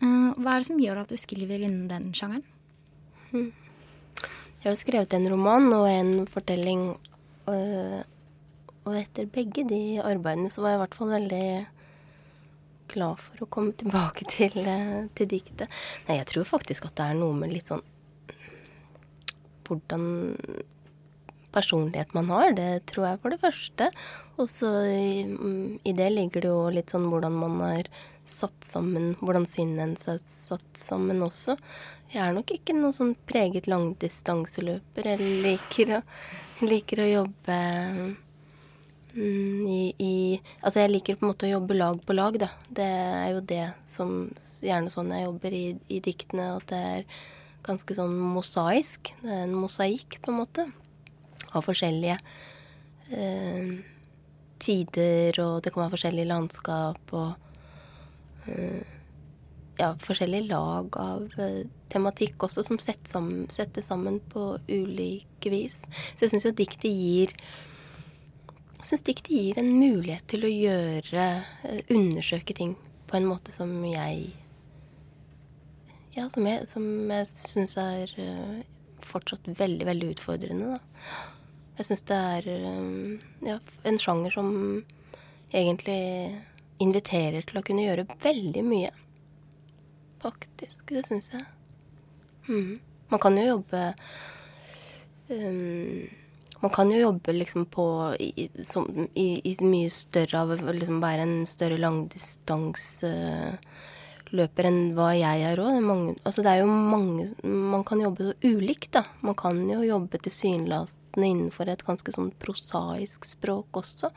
Eh, 0.02 0.30
hva 0.34 0.56
er 0.56 0.64
det 0.64 0.68
som 0.68 0.82
gjør 0.82 1.04
at 1.04 1.14
du 1.14 1.20
skriver 1.20 1.62
innen 1.62 1.86
den 1.88 2.10
sjangeren? 2.10 2.42
Jeg 3.30 4.66
har 4.66 4.78
skrevet 4.78 5.14
en 5.16 5.28
roman 5.30 5.68
og 5.72 5.86
en 5.88 6.26
fortelling, 6.30 6.88
eh, 7.48 8.00
og 8.84 8.96
etter 8.98 9.28
begge 9.30 9.64
de 9.68 10.00
arbeidene 10.02 10.50
så 10.52 10.64
var 10.64 10.74
jeg 10.74 10.80
i 10.80 10.82
hvert 10.82 10.98
fall 10.98 11.12
veldig 11.14 11.44
glad 12.90 13.22
for 13.22 13.44
å 13.44 13.48
komme 13.54 13.76
tilbake 13.78 14.26
til, 14.34 14.58
eh, 14.66 15.06
til 15.14 15.30
diktet. 15.30 15.70
Nei, 16.08 16.18
jeg 16.18 16.28
tror 16.32 16.48
faktisk 16.56 16.90
at 16.90 16.96
det 16.98 17.06
er 17.06 17.20
noe 17.22 17.36
med 17.36 17.54
litt 17.54 17.70
sånn 17.70 17.86
Hvordan 19.70 20.02
personlighet 21.54 22.10
man 22.14 22.26
har, 22.26 22.50
det 22.58 22.86
tror 22.90 23.06
jeg 23.06 23.20
for 23.22 23.30
det 23.30 23.38
første. 23.38 23.86
Og 24.40 24.48
så 24.50 24.70
i, 24.90 25.22
i, 25.86 25.92
det 25.94 26.08
ligger 26.10 26.42
det 26.42 26.50
jo 26.50 26.64
litt 26.74 26.90
sånn 26.90 27.06
hvordan 27.06 27.36
man 27.38 27.60
er 27.68 27.90
satt 28.30 28.66
sammen, 28.66 29.12
hvordan 29.20 29.46
sinnet 29.50 29.84
hennes 29.84 30.08
er 30.10 30.22
satt 30.24 30.78
sammen 30.78 31.22
også. 31.26 31.58
Jeg 32.10 32.24
er 32.24 32.34
nok 32.34 32.50
ikke 32.54 32.74
noen 32.74 32.94
sånn 32.96 33.14
preget 33.28 33.68
langdistanseløper. 33.70 35.12
Jeg 35.12 35.30
liker 35.44 35.94
å, 35.98 36.02
liker 36.66 37.04
å 37.04 37.12
jobbe 37.12 37.60
Mm, 39.14 39.66
i, 39.66 39.94
i, 39.98 40.40
Altså, 40.62 40.80
jeg 40.84 40.92
liker 40.92 41.16
på 41.18 41.26
en 41.26 41.32
måte 41.32 41.48
å 41.48 41.54
jobbe 41.56 41.74
lag 41.74 41.98
på 42.06 42.14
lag, 42.14 42.38
da. 42.38 42.50
Det 42.70 42.86
er 42.86 43.28
jo 43.34 43.42
det 43.42 43.64
som 43.90 44.12
Gjerne 44.62 44.92
sånn 44.92 45.10
jeg 45.14 45.26
jobber 45.26 45.56
i, 45.56 45.64
i 45.90 46.00
diktene, 46.04 46.52
at 46.60 46.68
det 46.70 46.80
er 46.92 47.20
ganske 47.66 47.96
sånn 47.96 48.14
mosaisk. 48.36 49.12
Det 49.22 49.32
er 49.34 49.44
en 49.48 49.56
mosaikk, 49.58 50.20
på 50.22 50.32
en 50.32 50.38
måte, 50.40 50.66
av 51.50 51.66
forskjellige 51.66 52.16
eh, 53.10 53.72
tider, 54.62 55.40
og 55.42 55.60
det 55.64 55.72
kan 55.74 55.84
være 55.84 55.96
forskjellige 55.96 56.30
landskap 56.30 57.14
og 57.16 57.49
ja, 59.80 59.94
forskjellige 60.00 60.48
lag 60.50 60.96
av 61.00 61.40
eh, 61.40 61.64
tematikk 61.92 62.44
også, 62.46 62.64
som 62.66 62.78
settes 62.82 63.14
sammen, 63.14 63.46
settes 63.52 63.88
sammen 63.90 64.20
på 64.32 64.52
ulike 64.68 65.52
vis. 65.52 65.80
Så 66.14 66.26
jeg 66.26 66.34
syns 66.34 66.48
jo 66.48 66.54
diktet 66.56 66.90
gir 66.92 67.34
jeg 68.80 68.88
syns 68.88 69.04
diktet 69.04 69.32
gir 69.34 69.58
en 69.60 69.72
mulighet 69.76 70.24
til 70.32 70.46
å 70.46 70.52
gjøre 70.52 71.24
eh, 71.68 71.80
Undersøke 71.92 72.56
ting 72.56 72.76
på 73.10 73.18
en 73.18 73.28
måte 73.28 73.52
som 73.52 73.72
jeg 73.84 74.30
Ja, 76.16 76.28
som 76.32 76.46
jeg, 76.48 76.68
som 76.68 76.84
jeg 77.12 77.28
syns 77.32 77.76
er 77.80 78.14
fortsatt 79.04 79.46
veldig, 79.58 79.86
veldig 79.88 80.08
utfordrende, 80.14 80.74
da. 80.74 81.04
Jeg 81.78 81.88
syns 81.88 82.02
det 82.10 82.16
er 82.16 82.48
ja, 83.46 83.54
en 83.88 83.98
sjanger 84.02 84.34
som 84.34 84.50
egentlig 85.56 86.00
inviterer 86.80 87.46
til 87.46 87.60
å 87.60 87.64
kunne 87.66 87.86
gjøre 87.86 88.08
veldig 88.22 88.64
mye. 88.66 88.92
Faktisk. 90.20 90.84
Det 90.90 91.04
syns 91.08 91.32
jeg. 91.34 91.44
Mm. 92.48 92.80
Man 93.10 93.22
kan 93.22 93.38
jo 93.38 93.46
jobbe 93.46 93.82
um, 95.30 96.08
man 96.60 96.70
kan 96.70 96.90
jo 96.92 96.98
jobbe 97.00 97.32
liksom 97.32 97.64
på 97.72 98.14
i, 98.20 98.50
som, 98.64 99.08
i, 99.14 99.40
i 99.48 99.56
mye 99.64 99.90
større 99.92 100.40
av 100.42 100.50
å 100.52 100.72
liksom 100.76 101.00
være 101.00 101.22
en 101.24 101.46
større 101.48 101.78
langdistanseløper 101.80 104.68
enn 104.68 104.94
hva 104.96 105.14
jeg 105.16 105.42
er 105.48 105.60
òg. 105.64 105.88
Altså 106.20 106.42
det 106.44 106.50
er 106.52 106.58
jo 106.60 106.68
mange 106.68 107.32
Man 107.40 107.84
kan 107.88 108.00
jobbe 108.04 108.28
så 108.28 108.34
ulikt, 108.44 108.92
da. 108.98 109.02
Man 109.24 109.36
kan 109.40 109.56
jo 109.72 109.80
jobbe 109.86 110.20
tilsynelatende 110.20 111.26
innenfor 111.32 111.64
et 111.72 111.86
ganske 111.86 112.10
sånn 112.12 112.32
prosaisk 112.44 113.24
språk 113.24 113.80
også. 113.80 114.08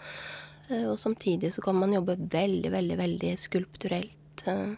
Eh, 0.73 0.89
og 0.89 0.99
samtidig 0.99 1.53
så 1.53 1.61
kan 1.61 1.77
man 1.77 1.93
jobbe 1.93 2.17
veldig, 2.17 2.71
veldig, 2.71 2.97
veldig 2.97 3.31
skulpturelt. 3.39 4.45
Eh, 4.45 4.73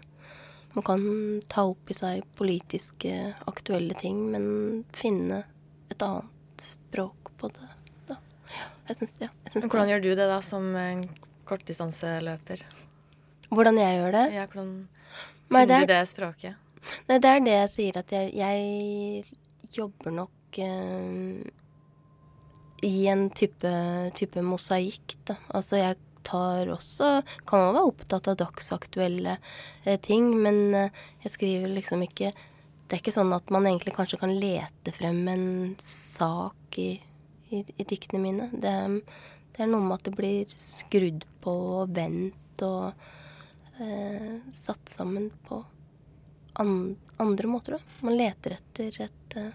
man 0.76 0.84
kan 0.84 1.06
ta 1.48 1.64
opp 1.72 1.92
i 1.92 1.96
seg 1.96 2.26
politiske, 2.36 3.34
aktuelle 3.48 3.96
ting, 4.00 4.26
men 4.34 4.84
finne 4.96 5.46
et 5.90 6.02
annet 6.04 6.62
språk 6.62 7.32
på 7.40 7.52
det. 7.56 7.70
Da. 8.10 8.20
Ja, 8.52 8.68
jeg 8.90 9.00
syns 9.00 9.16
det. 9.22 9.30
Jeg 9.30 9.54
syns 9.54 9.70
hvordan 9.70 9.88
det. 9.88 9.96
gjør 9.96 10.04
du 10.04 10.10
det 10.12 10.28
da, 10.34 10.42
som 10.44 10.68
kortdistanseløper? 11.48 12.66
Hvordan 13.54 13.80
jeg 13.80 14.02
gjør 14.02 14.16
det? 14.18 14.26
Ja, 14.36 14.46
hvordan 14.52 14.76
finner 15.48 15.68
det 15.70 15.76
er, 15.76 15.86
du 15.86 15.94
det 15.94 16.04
språket? 16.12 16.62
Nei, 17.08 17.20
det 17.22 17.32
er 17.32 17.44
det 17.46 17.56
jeg 17.56 17.72
sier, 17.74 18.00
at 18.02 18.12
jeg, 18.12 18.34
jeg 18.36 19.76
jobber 19.76 20.14
nok 20.14 20.60
uh, 20.60 21.46
i 22.86 23.08
en 23.12 23.30
type, 23.34 23.72
type 24.18 24.44
mosaikk, 24.46 25.18
da. 25.30 25.38
Altså 25.58 25.82
jeg 25.82 25.98
tar 26.26 26.72
også 26.74 27.20
Kan 27.46 27.62
man 27.62 27.76
være 27.76 27.90
opptatt 27.92 28.28
av 28.32 28.38
dagsaktuelle 28.40 29.36
eh, 29.84 30.00
ting, 30.02 30.32
men 30.42 30.62
eh, 30.74 31.02
jeg 31.26 31.36
skriver 31.36 31.74
liksom 31.76 32.02
ikke 32.06 32.32
Det 32.34 32.96
er 32.96 33.02
ikke 33.04 33.14
sånn 33.14 33.34
at 33.36 33.54
man 33.54 33.68
egentlig 33.70 33.94
kanskje 33.94 34.22
kan 34.22 34.34
lete 34.34 34.94
frem 34.96 35.22
en 35.30 35.46
sak 35.82 36.80
i 36.82 36.96
i, 37.50 37.66
i 37.78 37.84
diktene 37.84 38.22
mine. 38.22 38.50
Det, 38.52 38.74
det, 39.56 39.64
er 39.64 39.70
noe 39.70 39.84
med 39.86 40.00
at 40.00 40.08
det 40.10 40.16
blir 40.18 40.56
skrudd 40.62 41.26
på 41.44 41.54
og 41.82 41.96
vendt 41.96 42.64
og 42.66 42.94
eh, 43.82 44.38
satt 44.56 44.92
sammen 44.92 45.30
på 45.48 45.62
an, 46.62 46.96
andre 47.22 47.52
måter. 47.52 47.78
Da. 47.78 48.00
Man 48.08 48.18
leter 48.20 48.58
etter 48.58 49.02
et, 49.08 49.38
eh, 49.40 49.52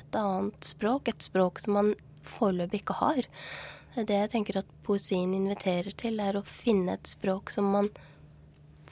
et, 0.00 0.14
annet 0.14 0.72
språk, 0.72 1.10
et 1.10 1.28
språk 1.30 1.62
som 1.62 1.78
man 1.80 1.92
foreløpig 2.30 2.82
ikke 2.82 2.98
har. 3.00 3.28
Det 3.96 4.16
jeg 4.16 4.30
tenker 4.30 4.60
at 4.60 4.70
poesien 4.86 5.32
inviterer 5.34 5.94
til, 5.98 6.20
er 6.22 6.38
å 6.38 6.46
finne 6.46 6.94
et 6.94 7.10
språk 7.10 7.50
som 7.50 7.70
man 7.74 7.90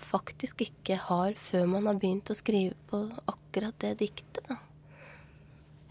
faktisk 0.09 0.64
ikke 0.64 0.96
har 1.09 1.37
før 1.38 1.68
man 1.74 1.87
har 1.87 1.98
begynt 2.01 2.31
å 2.33 2.38
skrive 2.38 2.74
på 2.90 3.05
akkurat 3.31 3.77
det 3.83 3.98
diktet. 4.03 4.42
da. 4.48 4.59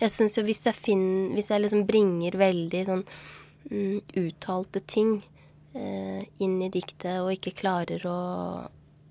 Jeg 0.02 0.14
syns 0.14 0.38
jo 0.38 0.44
hvis 0.46 0.66
jeg 0.68 0.78
finner 0.78 1.34
Hvis 1.34 1.50
jeg 1.50 1.64
liksom 1.64 1.88
bringer 1.90 2.38
veldig 2.38 2.84
sånn 2.86 3.04
mm, 3.72 4.02
uttalte 4.22 4.84
ting 4.86 5.16
eh, 5.74 6.22
inn 6.44 6.62
i 6.62 6.70
diktet, 6.70 7.22
og 7.24 7.34
ikke 7.34 7.56
klarer 7.58 8.06
å, 8.06 8.20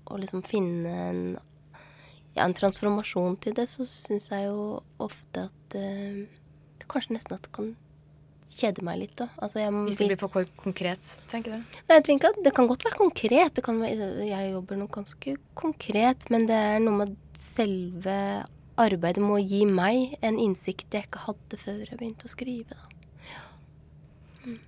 å 0.07 0.19
liksom 0.21 0.45
finne 0.47 0.93
en 1.09 1.21
ja, 2.37 2.45
en 2.45 2.53
transformasjon 2.53 3.39
til 3.41 3.55
det, 3.57 3.65
så 3.69 3.85
syns 3.87 4.29
jeg 4.31 4.47
jo 4.47 4.83
ofte 5.03 5.47
at 5.49 5.77
eh, 5.77 6.27
Kanskje 6.87 7.17
nesten 7.17 7.35
at 7.35 7.43
det 7.43 7.51
kan 7.51 7.73
kjede 8.47 8.83
meg 8.85 9.01
litt. 9.01 9.15
Da. 9.19 9.27
Altså, 9.43 9.63
Hvis 9.85 9.99
det 9.99 10.09
blir 10.11 10.19
for 10.19 10.51
konkret, 10.59 11.13
tenker 11.31 11.57
du? 11.57 11.79
Nei, 11.87 11.97
jeg 11.99 12.05
tenker 12.07 12.31
at 12.31 12.43
Det 12.45 12.53
kan 12.55 12.67
godt 12.69 12.85
være 12.87 12.99
konkret. 12.99 13.61
Være, 13.67 14.11
jeg 14.27 14.51
jobber 14.53 14.79
noe 14.79 14.93
ganske 14.93 15.35
konkret, 15.57 16.29
men 16.33 16.47
det 16.49 16.55
er 16.55 16.79
noe 16.83 17.03
med 17.03 17.17
selve 17.37 18.17
arbeidet 18.77 19.23
må 19.23 19.39
gi 19.41 19.63
meg 19.65 20.17
en 20.25 20.37
innsikt 20.41 20.93
jeg 20.93 21.07
ikke 21.07 21.25
hadde 21.25 21.59
før 21.59 21.79
jeg 21.81 21.97
begynte 21.97 22.27
å 22.27 22.31
skrive. 22.31 22.77
Ja. 23.25 23.43
Mm. 24.45 24.59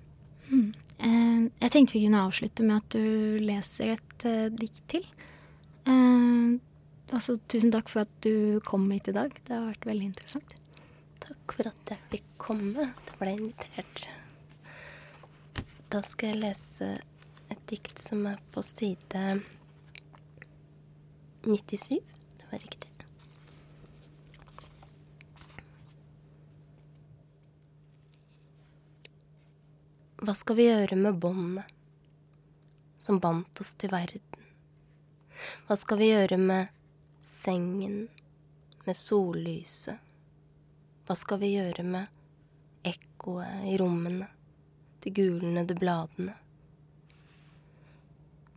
Mm. 0.50 0.70
Eh, 1.00 1.42
jeg 1.62 1.74
tenkte 1.74 1.96
vi 1.96 2.04
kunne 2.06 2.24
avslutte 2.26 2.66
med 2.66 2.80
at 2.82 2.96
du 2.96 3.44
leser 3.44 3.94
et 3.96 4.26
uh, 4.26 4.48
dikt 4.52 4.82
til. 4.90 5.06
Uh, 5.86 6.58
altså, 7.14 7.38
tusen 7.50 7.72
takk 7.72 7.88
for 7.92 8.04
at 8.04 8.16
du 8.26 8.58
kom 8.66 8.88
hit 8.90 9.08
i 9.12 9.16
dag. 9.16 9.34
Det 9.46 9.54
har 9.54 9.70
vært 9.70 9.88
veldig 9.88 10.10
interessant. 10.10 10.59
For 11.50 11.66
at 11.68 11.90
jeg 11.92 12.00
fikk 12.12 12.28
komme. 12.40 12.90
Da 13.06 13.16
ble 13.18 13.32
jeg 13.34 13.42
invitert. 13.44 14.04
Da 15.90 16.02
skal 16.06 16.32
jeg 16.32 16.42
lese 16.44 16.92
et 17.50 17.64
dikt 17.70 17.98
som 17.98 18.22
er 18.30 18.38
på 18.54 18.62
side 18.62 19.24
97. 21.42 21.98
Det 22.38 22.46
var 22.52 22.62
riktig. 22.62 22.90
Hva 30.20 30.34
skal 30.36 30.58
vi 30.58 30.66
gjøre 30.66 30.98
med 31.00 31.16
båndene 31.16 31.62
som 33.00 33.18
bandt 33.24 33.62
oss 33.62 33.72
til 33.80 33.88
verden? 33.88 34.20
Hva 35.64 35.78
skal 35.80 35.96
vi 35.96 36.10
gjøre 36.10 36.36
med 36.36 36.68
sengen, 37.24 38.02
med 38.84 38.98
sollyset? 39.00 40.09
Hva 41.10 41.16
skal 41.18 41.40
vi 41.42 41.48
gjøre 41.56 41.82
med 41.82 42.86
ekkoet 42.86 43.64
i 43.66 43.72
rommene, 43.80 44.28
de 45.02 45.10
gulnede 45.10 45.74
bladene? 45.74 46.36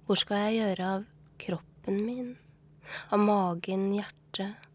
Hvor 0.05 0.21
skal 0.21 0.43
jeg 0.43 0.59
gjøre 0.59 0.91
av 0.99 1.07
kroppen 1.41 1.97
min, 2.05 2.29
av 3.09 3.25
magen, 3.25 3.87
hjertet 3.97 4.69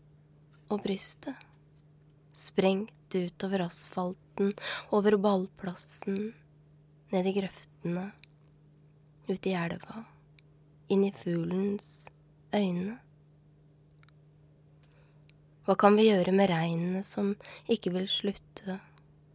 og 0.75 0.83
brystet? 0.89 1.39
Sprengt 2.35 3.15
utover 3.15 3.69
asfalten, 3.69 4.51
over 4.91 5.15
ballplassen, 5.23 6.33
ned 7.15 7.31
i 7.31 7.39
grøftene, 7.39 8.09
ut 9.31 9.47
i 9.47 9.55
elva, 9.55 10.03
inn 10.91 11.07
i 11.07 11.15
fuglens 11.15 12.09
øyne. 12.51 12.99
Hva 15.69 15.75
kan 15.77 15.99
vi 16.01 16.07
gjøre 16.07 16.33
med 16.33 16.49
regnet 16.49 17.05
som 17.05 17.35
ikke 17.69 17.91
vil 17.93 18.07
slutte 18.09 18.79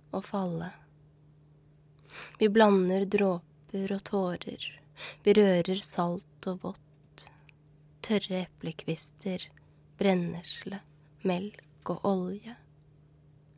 å 0.10 0.22
falle? 0.26 0.72
Vi 2.40 2.48
blander 2.50 3.06
dråper 3.06 3.94
og 3.94 4.02
tårer, 4.10 4.66
vi 5.22 5.36
rører 5.38 5.84
salt 5.86 6.48
og 6.50 6.64
vått, 6.64 7.28
tørre 8.02 8.48
eplekvister, 8.48 9.46
brennesle, 10.02 10.82
melk 11.22 11.94
og 11.94 12.02
olje, 12.16 12.58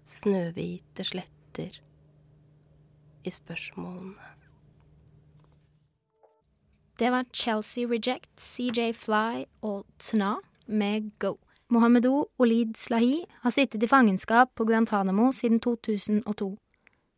snøhvite 0.04 1.08
sletter 1.08 1.80
i 3.24 3.36
spørsmålene. 3.40 4.34
Det 7.00 7.16
var 7.16 7.32
Chelsea 7.32 7.88
Reject, 7.88 8.36
CJ 8.36 8.92
Fly 9.00 9.48
og 9.64 9.88
Tna 9.96 10.36
med 10.68 11.14
Go. 11.24 11.38
Mohamedou 11.76 12.26
Olid 12.40 12.78
Slahi 12.78 13.26
har 13.42 13.52
sittet 13.52 13.84
i 13.84 13.88
fangenskap 13.88 14.54
på 14.56 14.64
Guantánamo 14.64 15.32
siden 15.36 15.60
2002. 15.60 16.54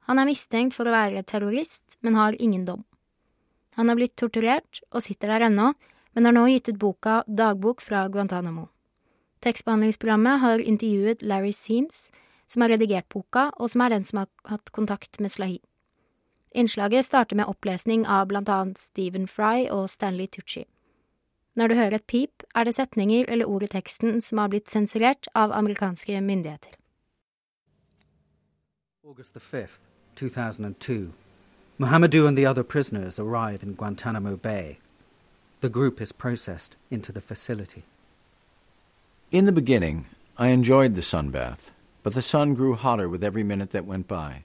Han 0.09 0.19
er 0.19 0.25
mistenkt 0.25 0.73
for 0.73 0.89
å 0.89 0.95
være 0.95 1.21
terrorist, 1.29 1.99
men 2.01 2.17
har 2.17 2.37
ingen 2.41 2.63
dom. 2.65 2.81
Han 3.77 3.91
har 3.91 3.99
blitt 3.99 4.15
torturert 4.17 4.79
og 4.89 5.03
sitter 5.05 5.29
der 5.29 5.45
ennå, 5.51 5.73
men 6.15 6.25
har 6.25 6.33
nå 6.33 6.47
gitt 6.49 6.71
ut 6.71 6.79
boka 6.81 7.19
Dagbok 7.27 7.83
fra 7.85 8.07
Guantánamo. 8.09 8.65
Tekstbehandlingsprogrammet 9.45 10.41
har 10.41 10.63
intervjuet 10.63 11.21
Larry 11.21 11.53
Seams, 11.53 12.07
som 12.49 12.65
har 12.65 12.73
redigert 12.73 13.05
boka, 13.13 13.51
og 13.59 13.69
som 13.69 13.83
er 13.85 13.93
den 13.93 14.07
som 14.09 14.23
har 14.23 14.31
hatt 14.49 14.73
kontakt 14.73 15.19
med 15.21 15.35
Slahi. 15.35 15.59
Innslaget 16.57 17.05
starter 17.05 17.37
med 17.37 17.45
opplesning 17.45 18.07
av 18.09 18.31
blant 18.31 18.49
annet 18.49 18.81
Stephen 18.81 19.29
Fry 19.29 19.67
og 19.69 19.85
Stanley 19.93 20.25
Tucci. 20.33 20.65
Når 21.57 21.67
du 21.67 21.75
hører 21.75 21.95
et 21.95 22.03
pip, 22.03 22.43
er 22.55 22.63
det 22.63 22.75
setninger 22.75 23.25
eller 23.27 23.45
ord 23.45 23.63
i 23.63 23.67
teksten 23.67 24.21
som 24.21 24.37
har 24.37 24.47
blitt 24.47 24.69
sensurert 24.69 25.27
av 25.35 25.51
amerikanske 25.51 26.21
myndigheter. 26.21 26.75
August 29.03 29.33
the 29.33 29.39
5th, 29.39 29.79
2002. 30.15 31.13
Mohamedou 31.79 32.27
and 32.27 32.37
the 32.37 32.45
other 32.45 32.63
prisoners 32.63 33.19
arrive 33.19 33.63
in 33.63 33.73
Guantanamo 33.73 34.35
Bay. 34.35 34.77
The 35.61 35.69
group 35.69 36.01
is 36.01 36.13
processed 36.13 36.77
into 36.91 37.11
the 37.11 37.21
facility. 37.21 37.83
In 39.31 39.45
the 39.45 39.51
beginning, 39.61 40.05
I 40.37 40.49
enjoyed 40.49 40.93
the 40.93 41.01
sunbath, 41.01 41.71
but 42.03 42.13
the 42.13 42.21
sun 42.21 42.53
grew 42.53 42.75
hotter 42.75 43.09
with 43.09 43.23
every 43.23 43.43
minute 43.43 43.71
that 43.71 43.85
went 43.87 44.07
by. 44.07 44.43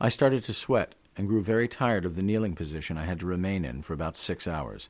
I 0.00 0.08
started 0.08 0.44
to 0.44 0.54
sweat 0.54 0.94
and 1.18 1.28
grew 1.28 1.42
very 1.42 1.68
tired 1.68 2.06
of 2.06 2.16
the 2.16 2.22
kneeling 2.22 2.54
position 2.54 2.96
I 2.96 3.04
had 3.04 3.20
to 3.20 3.26
remain 3.26 3.64
in 3.66 3.82
for 3.82 3.92
about 3.92 4.16
six 4.16 4.48
hours. 4.48 4.88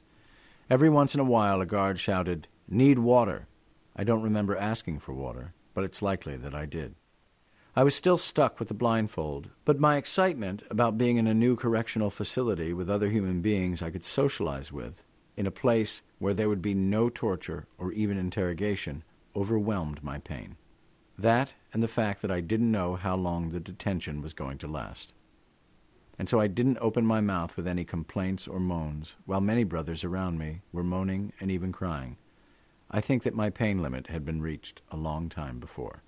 Every 0.69 0.89
once 0.89 1.15
in 1.15 1.21
a 1.21 1.25
while, 1.25 1.61
a 1.61 1.67
guard 1.67 1.97
shouted, 2.01 2.49
Need 2.69 2.99
water. 2.99 3.47
I 3.95 4.03
don't 4.03 4.23
remember 4.23 4.57
asking 4.57 4.99
for 4.99 5.13
water, 5.13 5.55
but 5.75 5.85
it's 5.85 6.03
likely 6.03 6.37
that 6.39 6.57
I 6.57 6.67
did. 6.67 6.97
I 7.77 7.85
was 7.85 7.95
still 7.95 8.17
stuck 8.17 8.59
with 8.59 8.67
the 8.67 8.75
blindfold, 8.75 9.51
but 9.65 9.79
my 9.79 9.97
excitement 9.97 10.65
about 10.69 10.99
being 10.99 11.19
in 11.19 11.29
a 11.29 11.35
new 11.35 11.55
correctional 11.55 12.11
facility 12.11 12.73
with 12.73 12.91
other 12.91 13.11
human 13.11 13.43
beings 13.43 13.81
I 13.81 13.91
could 13.91 14.03
socialize 14.03 14.73
with, 14.73 15.05
in 15.37 15.47
a 15.47 15.53
place 15.53 16.03
where 16.19 16.35
there 16.35 16.49
would 16.49 16.63
be 16.63 16.75
no 16.75 17.11
torture 17.11 17.69
or 17.79 17.93
even 17.93 18.19
interrogation, 18.19 19.05
overwhelmed 19.37 20.03
my 20.03 20.19
pain. 20.19 20.57
That 21.17 21.55
and 21.73 21.81
the 21.81 21.89
fact 21.89 22.23
that 22.23 22.31
I 22.33 22.41
didn't 22.41 22.73
know 22.73 22.97
how 22.97 23.15
long 23.15 23.51
the 23.51 23.61
detention 23.61 24.21
was 24.21 24.35
going 24.35 24.59
to 24.59 24.67
last 24.67 25.13
and 26.19 26.29
so 26.29 26.41
I 26.41 26.47
didn't 26.47 26.79
open 26.81 27.05
my 27.05 27.21
mouth 27.21 27.57
with 27.57 27.67
any 27.67 27.85
complaints 27.85 28.49
or 28.49 28.59
moans, 28.59 29.17
while 29.27 29.41
many 29.41 29.65
brothers 29.65 30.05
around 30.05 30.39
me 30.39 30.63
were 30.73 30.85
moaning 30.85 31.33
and 31.41 31.51
even 31.51 31.73
crying. 31.73 32.17
I 32.91 33.01
think 33.01 33.25
that 33.25 33.35
my 33.35 33.51
pain 33.51 33.83
limit 33.83 34.07
had 34.07 34.25
been 34.25 34.41
reached 34.41 34.83
a 34.91 34.97
long 34.97 35.29
time 35.29 35.59
before. 35.59 36.03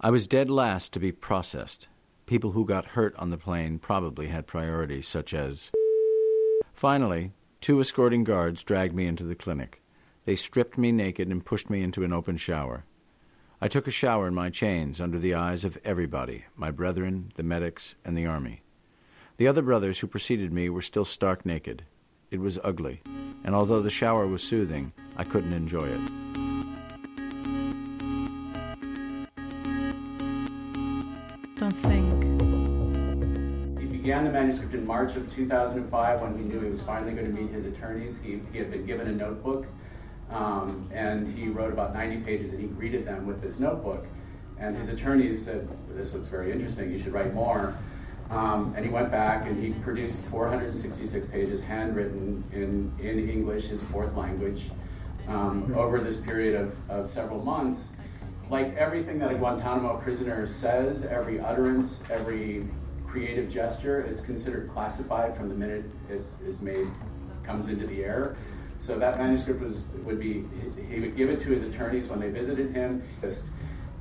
I 0.00 0.10
was 0.10 0.26
dead 0.26 0.50
last 0.50 0.92
to 0.92 1.00
be 1.00 1.12
processed. 1.12 1.88
People 2.26 2.52
who 2.52 2.64
got 2.64 2.86
hurt 2.86 3.14
on 3.16 3.30
the 3.30 3.38
plane 3.38 3.78
probably 3.78 4.28
had 4.28 4.46
priorities, 4.46 5.08
such 5.08 5.34
as. 5.34 5.70
Finally, 6.72 7.32
two 7.60 7.80
escorting 7.80 8.24
guards 8.24 8.62
dragged 8.62 8.94
me 8.94 9.06
into 9.06 9.24
the 9.24 9.34
clinic. 9.34 9.82
They 10.26 10.36
stripped 10.36 10.78
me 10.78 10.92
naked 10.92 11.28
and 11.28 11.44
pushed 11.44 11.68
me 11.68 11.82
into 11.82 12.04
an 12.04 12.12
open 12.12 12.36
shower. 12.36 12.84
I 13.60 13.68
took 13.68 13.86
a 13.86 13.90
shower 13.90 14.28
in 14.28 14.34
my 14.34 14.48
chains 14.48 15.00
under 15.00 15.18
the 15.18 15.34
eyes 15.34 15.64
of 15.64 15.78
everybody 15.84 16.44
my 16.56 16.70
brethren, 16.70 17.32
the 17.34 17.42
medics, 17.42 17.94
and 18.04 18.16
the 18.16 18.26
army. 18.26 18.62
The 19.40 19.48
other 19.48 19.62
brothers 19.62 19.98
who 19.98 20.06
preceded 20.06 20.52
me 20.52 20.68
were 20.68 20.82
still 20.82 21.06
stark 21.06 21.46
naked. 21.46 21.86
It 22.30 22.40
was 22.40 22.58
ugly, 22.62 23.00
and 23.42 23.54
although 23.54 23.80
the 23.80 23.88
shower 23.88 24.26
was 24.26 24.42
soothing, 24.42 24.92
I 25.16 25.24
couldn't 25.24 25.54
enjoy 25.54 25.86
it. 25.88 26.00
Don't 31.58 31.72
think. 31.72 32.22
He 33.80 33.86
began 33.86 34.24
the 34.24 34.30
manuscript 34.30 34.74
in 34.74 34.86
March 34.86 35.16
of 35.16 35.34
2005 35.34 36.20
when 36.20 36.36
he 36.36 36.44
knew 36.44 36.60
he 36.60 36.68
was 36.68 36.82
finally 36.82 37.14
going 37.14 37.24
to 37.24 37.32
meet 37.32 37.50
his 37.50 37.64
attorneys. 37.64 38.20
He, 38.20 38.42
he 38.52 38.58
had 38.58 38.70
been 38.70 38.84
given 38.84 39.08
a 39.08 39.12
notebook 39.12 39.66
um, 40.28 40.86
and 40.92 41.34
he 41.34 41.48
wrote 41.48 41.72
about 41.72 41.94
90 41.94 42.18
pages 42.26 42.52
and 42.52 42.60
he 42.60 42.66
greeted 42.66 43.06
them 43.06 43.26
with 43.26 43.40
this 43.40 43.58
notebook. 43.58 44.04
And 44.58 44.76
his 44.76 44.90
attorneys 44.90 45.42
said, 45.42 45.66
This 45.88 46.12
looks 46.12 46.28
very 46.28 46.52
interesting, 46.52 46.92
you 46.92 46.98
should 46.98 47.14
write 47.14 47.32
more. 47.32 47.74
Um, 48.30 48.74
and 48.76 48.86
he 48.86 48.92
went 48.92 49.10
back 49.10 49.46
and 49.46 49.62
he 49.62 49.72
produced 49.82 50.24
466 50.26 51.26
pages, 51.26 51.62
handwritten 51.62 52.44
in, 52.52 52.92
in 53.00 53.28
English, 53.28 53.64
his 53.64 53.82
fourth 53.82 54.14
language, 54.14 54.70
um, 55.26 55.74
over 55.76 56.00
this 56.00 56.20
period 56.20 56.54
of, 56.54 56.90
of 56.90 57.10
several 57.10 57.42
months. 57.42 57.96
Like 58.48 58.74
everything 58.76 59.18
that 59.18 59.32
a 59.32 59.34
Guantanamo 59.34 59.98
prisoner 59.98 60.46
says, 60.46 61.04
every 61.04 61.40
utterance, 61.40 62.08
every 62.10 62.66
creative 63.06 63.50
gesture, 63.50 64.00
it's 64.00 64.20
considered 64.20 64.70
classified 64.70 65.36
from 65.36 65.48
the 65.48 65.54
minute 65.54 65.84
it 66.08 66.24
is 66.42 66.60
made, 66.60 66.86
comes 67.42 67.68
into 67.68 67.86
the 67.86 68.04
air. 68.04 68.36
So 68.78 68.98
that 68.98 69.18
manuscript 69.18 69.60
was 69.60 69.88
would 70.04 70.18
be 70.18 70.44
he 70.88 71.00
would 71.00 71.14
give 71.14 71.28
it 71.28 71.40
to 71.40 71.50
his 71.50 71.62
attorneys 71.64 72.08
when 72.08 72.18
they 72.18 72.30
visited 72.30 72.74
him, 72.74 73.02
just 73.20 73.48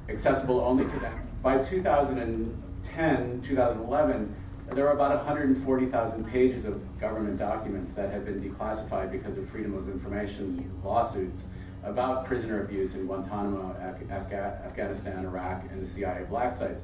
accessible 0.08 0.62
only 0.62 0.86
to 0.86 1.00
them. 1.00 1.20
By 1.44 1.58
2000. 1.58 2.69
2010, 2.84 3.42
2011, 3.42 4.36
there 4.72 4.86
were 4.86 4.92
about 4.92 5.16
140,000 5.16 6.28
pages 6.28 6.66
of 6.66 7.00
government 7.00 7.38
documents 7.38 7.94
that 7.94 8.12
had 8.12 8.26
been 8.26 8.42
declassified 8.42 9.12
because 9.12 9.38
of 9.38 9.48
freedom 9.50 9.76
of 9.76 9.90
information 9.90 10.72
lawsuits 10.84 11.48
about 11.84 12.26
prisoner 12.26 12.62
abuse 12.64 12.96
in 12.96 13.08
Guantanamo, 13.08 13.76
Afga- 14.10 14.64
Afghanistan, 14.66 15.26
Iraq, 15.26 15.64
and 15.72 15.82
the 15.82 15.86
CIA 15.86 16.26
black 16.30 16.54
sites. 16.54 16.84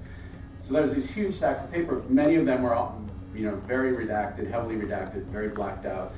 So 0.61 0.73
there 0.73 0.81
was 0.81 0.95
these 0.95 1.09
huge 1.09 1.35
stacks 1.35 1.63
of 1.63 1.71
paper. 1.71 2.01
Many 2.09 2.35
of 2.35 2.45
them 2.45 2.63
were, 2.63 2.73
all, 2.73 2.99
you 3.35 3.45
know, 3.45 3.55
very 3.57 3.91
redacted, 3.91 4.49
heavily 4.49 4.77
redacted, 4.77 5.25
very 5.25 5.49
blacked 5.49 5.85
out. 5.85 6.13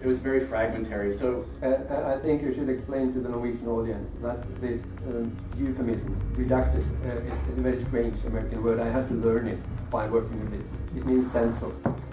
It 0.00 0.06
was 0.06 0.18
very 0.18 0.40
fragmentary. 0.40 1.10
So 1.10 1.46
uh, 1.62 2.14
I 2.14 2.18
think 2.18 2.42
you 2.42 2.52
should 2.52 2.68
explain 2.68 3.14
to 3.14 3.20
the 3.20 3.30
Norwegian 3.30 3.66
audience 3.66 4.10
that 4.20 4.42
this 4.60 4.82
um, 5.06 5.34
euphemism, 5.56 6.14
redacted, 6.36 6.84
uh, 7.06 7.20
is, 7.20 7.32
is, 7.50 7.58
a 7.58 7.62
very 7.62 7.82
strange 7.84 8.22
American 8.24 8.62
word. 8.62 8.78
I 8.78 8.90
had 8.90 9.08
to 9.08 9.14
learn 9.14 9.48
it 9.48 9.58
by 9.90 10.06
working 10.08 10.38
with 10.40 10.50
this. 10.50 10.66
It 10.96 11.06
means 11.06 11.32
censor, 11.32 11.72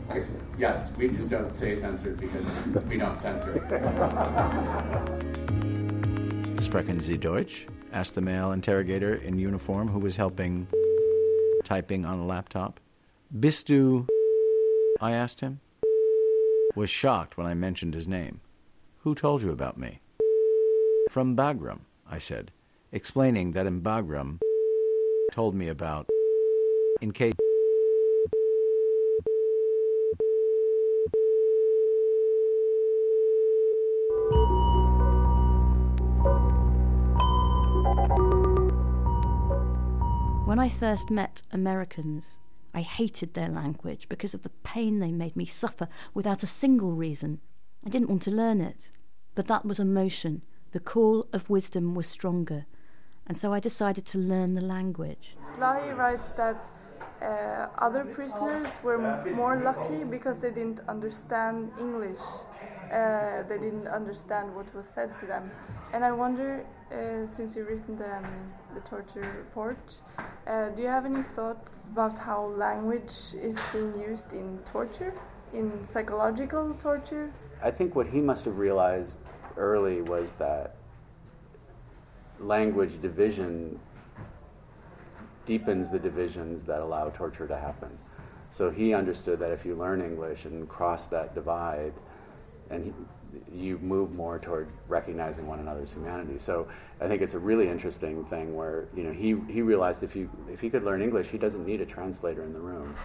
actually. 0.10 0.40
Yes, 0.58 0.96
we 0.98 1.10
just 1.10 1.30
don't 1.30 1.54
say 1.54 1.76
censored 1.76 2.20
because 2.20 2.46
we 2.88 2.98
don't 2.98 3.18
censor. 3.18 3.54
Sprechen 6.62 7.02
Sie 7.02 7.18
Deutsch? 7.18 7.68
asked 7.92 8.16
the 8.16 8.22
male 8.22 8.54
interrogator 8.54 9.16
in 9.16 9.38
uniform 9.38 9.88
who 9.88 10.00
was 10.00 10.16
helping 10.16 10.68
typing 11.64 12.06
on 12.06 12.20
a 12.20 12.26
laptop. 12.26 12.80
Bist 13.40 13.68
du? 13.68 14.08
I 15.00 15.12
asked 15.12 15.42
him 15.42 15.60
was 16.76 16.90
shocked 16.90 17.38
when 17.38 17.46
I 17.46 17.54
mentioned 17.54 17.94
his 17.94 18.08
name. 18.08 18.42
Who 19.00 19.14
told 19.14 19.42
you 19.42 19.52
about 19.52 19.78
me? 19.78 20.00
From 21.10 21.36
Bagram, 21.36 21.82
I 22.10 22.18
said, 22.18 22.52
explaining 22.92 23.52
that 23.52 23.68
in 23.68 23.82
Bagram 23.82 24.40
told 25.32 25.56
me 25.56 25.68
about 25.68 26.08
in 27.02 27.12
case 27.12 27.34
When 40.46 40.60
I 40.60 40.70
first 40.70 41.10
met 41.10 41.42
Americans, 41.52 42.38
I 42.74 42.82
hated 42.82 43.34
their 43.34 43.50
language 43.50 44.10
because 44.10 44.34
of 44.34 44.42
the 44.42 44.50
pain 44.50 45.00
they 45.00 45.12
made 45.12 45.36
me 45.36 45.46
suffer 45.46 45.88
without 46.14 46.44
a 46.44 46.48
single 46.48 46.92
reason. 46.92 47.40
I 47.86 47.90
didn't 47.90 48.10
want 48.10 48.24
to 48.24 48.32
learn 48.32 48.62
it. 48.62 48.92
But 49.36 49.48
that 49.48 49.66
was 49.66 49.80
emotion. 49.80 50.42
The 50.72 50.80
call 50.80 51.28
of 51.34 51.50
wisdom 51.50 51.96
was 51.96 52.08
stronger. 52.08 52.66
And 53.28 53.38
so 53.38 53.54
I 53.54 53.60
decided 53.60 54.06
to 54.08 54.18
learn 54.18 54.54
the 54.54 54.62
language. 54.62 55.36
Slahi 55.56 55.96
writes 55.96 56.34
that 56.34 56.68
uh, 57.22 57.68
other 57.78 58.04
prisoners 58.06 58.68
were 58.84 58.98
more 59.34 59.56
lucky 59.58 60.04
because 60.04 60.40
they 60.40 60.52
didn't 60.52 60.82
understand 60.88 61.72
English. 61.80 62.20
Uh, 62.92 63.44
they 63.44 63.58
didn't 63.58 63.88
understand 63.88 64.54
what 64.56 64.74
was 64.76 64.86
said 64.86 65.18
to 65.18 65.26
them. 65.26 65.50
And 65.94 66.04
I 66.04 66.12
wonder, 66.12 66.66
uh, 66.92 67.28
since 67.28 67.56
you've 67.56 67.68
written 67.68 67.98
the, 67.98 68.18
um, 68.18 68.26
the 68.74 68.82
torture 68.82 69.22
report, 69.38 69.96
uh, 70.48 70.70
do 70.70 70.82
you 70.82 70.88
have 70.88 71.06
any 71.06 71.24
thoughts 71.36 71.88
about 71.92 72.18
how 72.18 72.46
language 72.46 73.14
is 73.34 73.60
being 73.72 74.00
used 74.00 74.34
in 74.34 74.60
torture, 74.72 75.14
in 75.54 75.86
psychological 75.86 76.74
torture? 76.76 77.32
I 77.62 77.72
think 77.72 77.96
what 77.96 78.08
he 78.08 78.20
must 78.20 78.46
have 78.46 78.58
realized 78.58 79.18
early 79.58 80.02
was 80.02 80.34
that 80.36 80.76
language 82.40 83.02
division 83.02 83.80
deepens 85.46 85.90
the 85.90 86.00
divisions 86.00 86.66
that 86.66 86.82
allow 86.82 87.10
torture 87.10 87.48
to 87.48 87.58
happen. 87.58 87.90
So 88.52 88.70
he 88.70 88.94
understood 88.94 89.40
that 89.40 89.52
if 89.52 89.66
you 89.66 89.76
learn 89.76 90.02
English 90.02 90.46
and 90.46 90.68
cross 90.70 91.08
that 91.08 91.34
divide, 91.34 91.94
and 92.70 92.86
he, 92.86 92.94
you 93.52 93.78
move 93.80 94.14
more 94.14 94.40
toward 94.40 94.70
recognizing 94.88 95.48
one 95.48 95.60
another's 95.60 95.92
humanity. 95.92 96.38
So 96.38 96.68
I 97.00 97.08
think 97.08 97.22
it's 97.22 97.34
a 97.34 97.40
really 97.40 97.68
interesting 97.68 98.24
thing 98.26 98.56
where 98.56 98.88
you 98.96 99.04
know 99.04 99.12
he, 99.12 99.36
he 99.52 99.62
realized 99.62 100.04
if 100.04 100.16
you 100.16 100.30
if 100.50 100.62
he 100.62 100.70
could 100.70 100.84
learn 100.84 101.02
English, 101.02 101.30
he 101.30 101.38
doesn't 101.38 101.66
need 101.66 101.82
a 101.82 101.86
translator 101.86 102.44
in 102.44 102.54
the 102.54 102.60
room. 102.60 102.96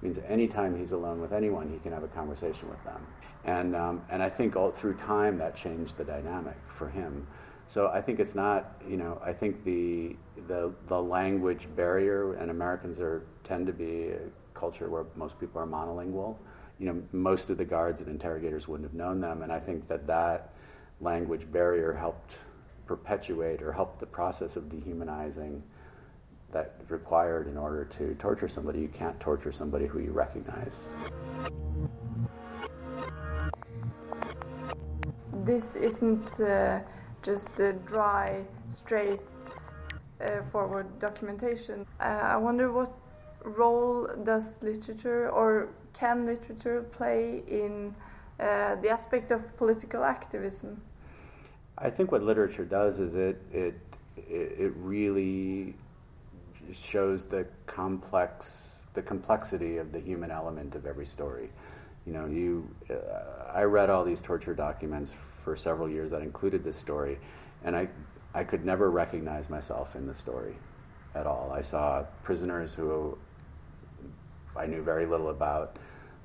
It 0.00 0.04
means 0.04 0.18
anytime 0.26 0.78
he's 0.78 0.92
alone 0.92 1.20
with 1.20 1.32
anyone, 1.32 1.70
he 1.70 1.78
can 1.78 1.92
have 1.92 2.02
a 2.02 2.08
conversation 2.08 2.68
with 2.68 2.82
them. 2.84 3.06
And 3.44 3.76
um, 3.76 4.02
and 4.10 4.22
I 4.22 4.28
think 4.28 4.56
all 4.56 4.70
through 4.70 4.94
time 4.94 5.36
that 5.38 5.56
changed 5.56 5.96
the 5.96 6.04
dynamic 6.04 6.56
for 6.68 6.88
him. 6.88 7.26
So 7.66 7.88
I 7.88 8.00
think 8.00 8.20
it's 8.20 8.34
not 8.34 8.80
you 8.86 8.96
know 8.96 9.20
I 9.24 9.32
think 9.32 9.64
the 9.64 10.16
the 10.46 10.72
the 10.86 11.00
language 11.00 11.68
barrier 11.74 12.34
and 12.34 12.50
Americans 12.50 13.00
are 13.00 13.24
tend 13.44 13.66
to 13.66 13.72
be 13.72 14.08
a 14.08 14.20
culture 14.54 14.88
where 14.88 15.04
most 15.16 15.38
people 15.38 15.60
are 15.60 15.66
monolingual 15.66 16.36
you 16.78 16.86
know, 16.86 17.02
most 17.12 17.50
of 17.50 17.58
the 17.58 17.64
guards 17.64 18.00
and 18.00 18.10
interrogators 18.10 18.68
wouldn't 18.68 18.88
have 18.88 18.94
known 18.94 19.20
them, 19.20 19.42
and 19.42 19.50
I 19.50 19.60
think 19.60 19.88
that 19.88 20.06
that 20.06 20.52
language 21.00 21.50
barrier 21.50 21.92
helped 21.94 22.38
perpetuate 22.86 23.62
or 23.62 23.72
helped 23.72 24.00
the 24.00 24.06
process 24.06 24.56
of 24.56 24.68
dehumanizing 24.68 25.62
that 26.52 26.74
required 26.88 27.48
in 27.48 27.56
order 27.56 27.84
to 27.84 28.14
torture 28.14 28.48
somebody. 28.48 28.80
You 28.80 28.88
can't 28.88 29.18
torture 29.20 29.52
somebody 29.52 29.86
who 29.86 29.98
you 29.98 30.12
recognize. 30.12 30.94
This 35.44 35.76
isn't 35.76 36.40
uh, 36.40 36.80
just 37.22 37.58
a 37.60 37.72
dry, 37.72 38.44
straight 38.68 39.20
uh, 40.20 40.42
forward 40.52 40.98
documentation. 40.98 41.86
Uh, 42.00 42.04
I 42.04 42.36
wonder 42.36 42.72
what 42.72 42.92
role 43.44 44.08
does 44.24 44.60
literature 44.62 45.30
or 45.30 45.68
can 45.98 46.26
literature 46.26 46.82
play 46.82 47.42
in 47.48 47.94
uh, 48.38 48.74
the 48.76 48.88
aspect 48.88 49.30
of 49.30 49.56
political 49.56 50.04
activism? 50.04 50.82
I 51.78 51.90
think 51.90 52.12
what 52.12 52.22
literature 52.22 52.64
does 52.64 53.00
is 53.00 53.14
it 53.14 53.40
it 53.52 53.74
it 54.16 54.72
really 54.76 55.74
shows 56.72 57.26
the 57.26 57.46
complex 57.66 58.86
the 58.94 59.02
complexity 59.02 59.76
of 59.76 59.92
the 59.92 60.00
human 60.00 60.30
element 60.30 60.74
of 60.74 60.86
every 60.86 61.06
story. 61.06 61.50
You 62.06 62.12
know, 62.12 62.26
you 62.26 62.68
uh, 62.90 63.52
I 63.54 63.62
read 63.62 63.90
all 63.90 64.04
these 64.04 64.22
torture 64.22 64.54
documents 64.54 65.12
for 65.44 65.56
several 65.56 65.88
years 65.88 66.10
that 66.10 66.22
included 66.22 66.64
this 66.64 66.76
story, 66.76 67.18
and 67.64 67.76
I 67.76 67.88
I 68.34 68.44
could 68.44 68.64
never 68.64 68.90
recognize 68.90 69.48
myself 69.48 69.96
in 69.96 70.06
the 70.06 70.14
story 70.14 70.56
at 71.14 71.26
all. 71.26 71.52
I 71.52 71.62
saw 71.62 72.04
prisoners 72.22 72.74
who 72.74 73.18
I 74.58 74.66
knew 74.66 74.82
very 74.82 75.06
little 75.06 75.28
about, 75.28 75.76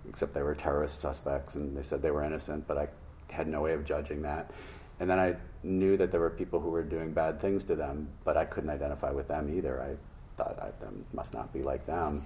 except 0.07 0.33
they 0.33 0.43
were 0.43 0.55
terrorist 0.55 1.01
suspects, 1.01 1.55
and 1.55 1.75
they 1.77 1.83
said 1.83 2.01
they 2.01 2.11
were 2.11 2.23
innocent, 2.23 2.67
but 2.67 2.77
I 2.77 2.87
had 3.31 3.47
no 3.47 3.61
way 3.61 3.73
of 3.73 3.85
judging 3.85 4.21
that. 4.23 4.51
And 4.99 5.09
then 5.09 5.19
I 5.19 5.35
knew 5.63 5.97
that 5.97 6.11
there 6.11 6.19
were 6.19 6.29
people 6.29 6.59
who 6.59 6.69
were 6.69 6.83
doing 6.83 7.11
bad 7.13 7.39
things 7.39 7.63
to 7.65 7.75
them, 7.75 8.09
but 8.23 8.37
I 8.37 8.45
couldn't 8.45 8.69
identify 8.69 9.11
with 9.11 9.27
them 9.27 9.51
either. 9.55 9.81
I 9.81 9.95
thought 10.37 10.59
I 10.59 10.71
must 11.13 11.33
not 11.33 11.51
be 11.53 11.63
like 11.63 11.85
them. 11.85 12.21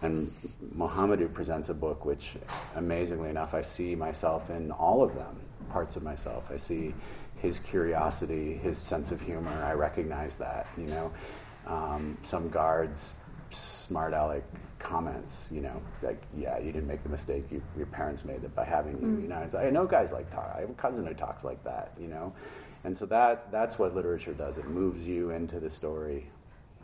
And 0.00 0.28
Mohamedou 0.76 1.32
presents 1.32 1.68
a 1.68 1.74
book 1.74 2.04
which, 2.04 2.36
amazingly 2.76 3.30
enough, 3.30 3.54
I 3.54 3.62
see 3.62 3.94
myself 3.94 4.50
in 4.50 4.70
all 4.70 5.02
of 5.02 5.14
them, 5.14 5.40
parts 5.70 5.96
of 5.96 6.02
myself. 6.02 6.50
I 6.50 6.56
see 6.56 6.94
his 7.36 7.58
curiosity, 7.58 8.54
his 8.54 8.78
sense 8.78 9.10
of 9.10 9.20
humor. 9.20 9.62
I 9.64 9.72
recognize 9.72 10.36
that, 10.36 10.66
you 10.76 10.86
know. 10.86 11.12
Um, 11.66 12.18
some 12.22 12.48
guards 12.48 13.14
smart 13.50 14.12
aleck 14.12 14.44
comments, 14.78 15.48
you 15.52 15.60
know, 15.60 15.82
like, 16.02 16.22
yeah, 16.36 16.58
you 16.58 16.72
didn't 16.72 16.88
make 16.88 17.02
the 17.02 17.08
mistake 17.08 17.50
you, 17.50 17.62
your 17.76 17.86
parents 17.86 18.24
made 18.24 18.42
that 18.42 18.54
by 18.54 18.64
having 18.64 19.00
you, 19.00 19.06
mm. 19.06 19.22
you 19.22 19.28
know. 19.28 19.48
I 19.58 19.70
know 19.70 19.86
guys 19.86 20.12
like 20.12 20.30
talk. 20.30 20.52
I 20.56 20.60
have 20.60 20.70
a 20.70 20.74
cousin 20.74 21.06
who 21.06 21.14
talks 21.14 21.44
like 21.44 21.62
that, 21.64 21.92
you 22.00 22.08
know, 22.08 22.32
and 22.84 22.96
so 22.96 23.06
that 23.06 23.50
that's 23.50 23.78
what 23.78 23.94
literature 23.94 24.34
does. 24.34 24.58
It 24.58 24.66
moves 24.66 25.06
you 25.06 25.30
into 25.30 25.60
the 25.60 25.70
story. 25.70 26.30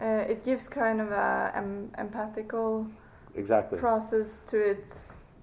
Uh, 0.00 0.24
it 0.28 0.44
gives 0.44 0.68
kind 0.68 1.00
of 1.00 1.10
a 1.12 1.52
um, 1.54 1.90
empathical 1.98 2.90
exactly 3.34 3.78
process 3.78 4.42
to 4.48 4.58
it. 4.58 4.84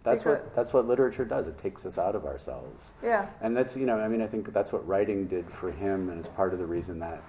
That's 0.04 0.26
what 0.26 0.56
that's 0.56 0.74
what 0.74 0.88
literature 0.88 1.26
does. 1.26 1.48
It 1.48 1.58
takes 1.58 1.86
us 1.86 1.98
out 1.98 2.16
of 2.16 2.26
ourselves. 2.26 2.92
Yeah. 3.04 3.30
And 3.40 3.56
that's 3.56 3.78
you 3.78 3.86
know 3.86 4.00
I 4.00 4.08
mean 4.08 4.22
I 4.22 4.28
think 4.28 4.52
that's 4.52 4.74
what 4.74 4.86
writing 4.88 5.28
did 5.28 5.50
for 5.50 5.72
him, 5.72 6.10
and 6.10 6.20
it's 6.20 6.28
part 6.28 6.54
of 6.54 6.60
the 6.60 6.66
reason 6.66 7.00
that 7.00 7.24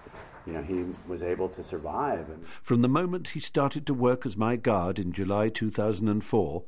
you 0.47 0.53
know, 0.53 0.63
he 0.63 0.85
was 1.09 1.23
able 1.23 1.49
to 1.51 1.63
survive. 1.63 2.27
From 2.63 2.83
the 2.83 2.89
moment 2.89 3.29
he 3.29 3.41
started 3.41 3.87
to 3.87 3.95
work 3.95 4.27
as 4.27 4.37
my 4.37 4.57
guard 4.57 4.99
in 4.99 5.13
July 5.13 5.49
2004, 5.49 6.65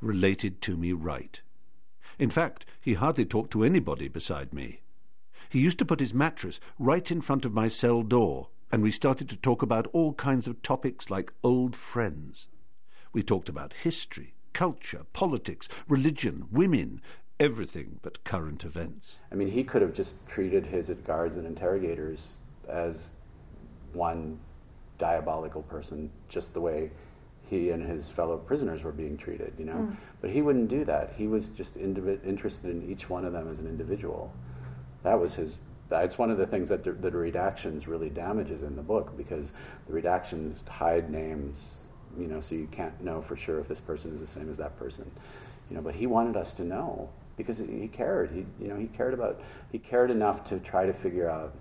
related 0.00 0.60
to 0.62 0.76
me 0.76 0.92
right. 0.92 1.40
In 2.18 2.30
fact, 2.30 2.66
he 2.80 2.94
hardly 2.94 3.24
talked 3.24 3.52
to 3.52 3.64
anybody 3.64 4.08
beside 4.08 4.52
me. 4.52 4.80
He 5.48 5.60
used 5.60 5.78
to 5.78 5.84
put 5.84 6.00
his 6.00 6.12
mattress 6.12 6.60
right 6.78 7.10
in 7.10 7.20
front 7.20 7.44
of 7.44 7.54
my 7.54 7.68
cell 7.68 8.02
door, 8.02 8.48
and 8.70 8.82
we 8.82 8.90
started 8.90 9.28
to 9.30 9.36
talk 9.36 9.62
about 9.62 9.86
all 9.92 10.12
kinds 10.14 10.46
of 10.46 10.62
topics 10.62 11.10
like 11.10 11.32
old 11.42 11.74
friends. 11.74 12.48
We 13.12 13.22
talked 13.22 13.48
about 13.48 13.72
history, 13.72 14.34
culture, 14.52 15.06
politics, 15.12 15.68
religion, 15.88 16.48
women, 16.50 17.00
everything 17.40 17.98
but 18.02 18.24
current 18.24 18.64
events. 18.64 19.18
I 19.32 19.36
mean, 19.36 19.48
he 19.48 19.64
could 19.64 19.80
have 19.80 19.94
just 19.94 20.26
treated 20.26 20.66
his 20.66 20.90
guards 20.90 21.36
and 21.36 21.46
interrogators 21.46 22.38
as 22.68 23.12
one 23.92 24.38
diabolical 24.98 25.62
person, 25.62 26.10
just 26.28 26.54
the 26.54 26.60
way 26.60 26.90
he 27.48 27.70
and 27.70 27.88
his 27.88 28.10
fellow 28.10 28.36
prisoners 28.36 28.82
were 28.82 28.92
being 28.92 29.16
treated, 29.16 29.54
you 29.58 29.64
know. 29.64 29.72
Mm. 29.72 29.96
But 30.20 30.30
he 30.30 30.42
wouldn't 30.42 30.68
do 30.68 30.84
that. 30.84 31.14
He 31.16 31.26
was 31.26 31.48
just 31.48 31.78
indiv- 31.78 32.24
interested 32.26 32.70
in 32.70 32.90
each 32.90 33.08
one 33.08 33.24
of 33.24 33.32
them 33.32 33.50
as 33.50 33.58
an 33.58 33.66
individual. 33.66 34.32
That 35.02 35.18
was 35.18 35.36
his. 35.36 35.58
That's 35.88 36.18
one 36.18 36.30
of 36.30 36.36
the 36.36 36.46
things 36.46 36.68
that 36.68 36.84
the, 36.84 36.92
the 36.92 37.10
redactions 37.10 37.86
really 37.86 38.10
damages 38.10 38.62
in 38.62 38.76
the 38.76 38.82
book 38.82 39.16
because 39.16 39.54
the 39.86 39.94
redactions 39.94 40.66
hide 40.68 41.08
names, 41.08 41.84
you 42.18 42.26
know, 42.26 42.42
so 42.42 42.54
you 42.54 42.68
can't 42.70 43.00
know 43.02 43.22
for 43.22 43.36
sure 43.36 43.58
if 43.58 43.68
this 43.68 43.80
person 43.80 44.12
is 44.12 44.20
the 44.20 44.26
same 44.26 44.50
as 44.50 44.58
that 44.58 44.78
person, 44.78 45.10
you 45.70 45.76
know. 45.76 45.82
But 45.82 45.94
he 45.94 46.06
wanted 46.06 46.36
us 46.36 46.52
to 46.54 46.64
know 46.64 47.08
because 47.38 47.58
he 47.58 47.88
cared. 47.88 48.32
He, 48.32 48.44
you 48.62 48.68
know, 48.68 48.76
he 48.76 48.88
cared 48.88 49.14
about. 49.14 49.40
He 49.72 49.78
cared 49.78 50.10
enough 50.10 50.44
to 50.44 50.58
try 50.58 50.84
to 50.84 50.92
figure 50.92 51.30
out 51.30 51.54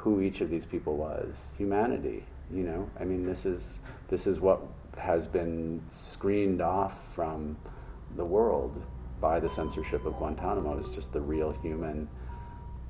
who 0.00 0.20
each 0.20 0.40
of 0.40 0.50
these 0.50 0.64
people 0.64 0.96
was. 0.96 1.52
Humanity, 1.58 2.24
you 2.50 2.62
know. 2.62 2.88
I 2.98 3.04
mean, 3.04 3.26
this 3.26 3.44
is 3.44 3.82
this 4.08 4.26
is 4.26 4.40
what 4.40 4.60
has 4.98 5.26
been 5.26 5.82
screened 5.90 6.60
off 6.60 7.14
from 7.14 7.58
the 8.16 8.24
world 8.24 8.82
by 9.20 9.40
the 9.40 9.48
censorship 9.48 10.06
of 10.06 10.14
Guantanamo. 10.16 10.78
Is 10.78 10.88
just 10.88 11.12
the 11.12 11.20
real 11.20 11.52
human 11.52 12.08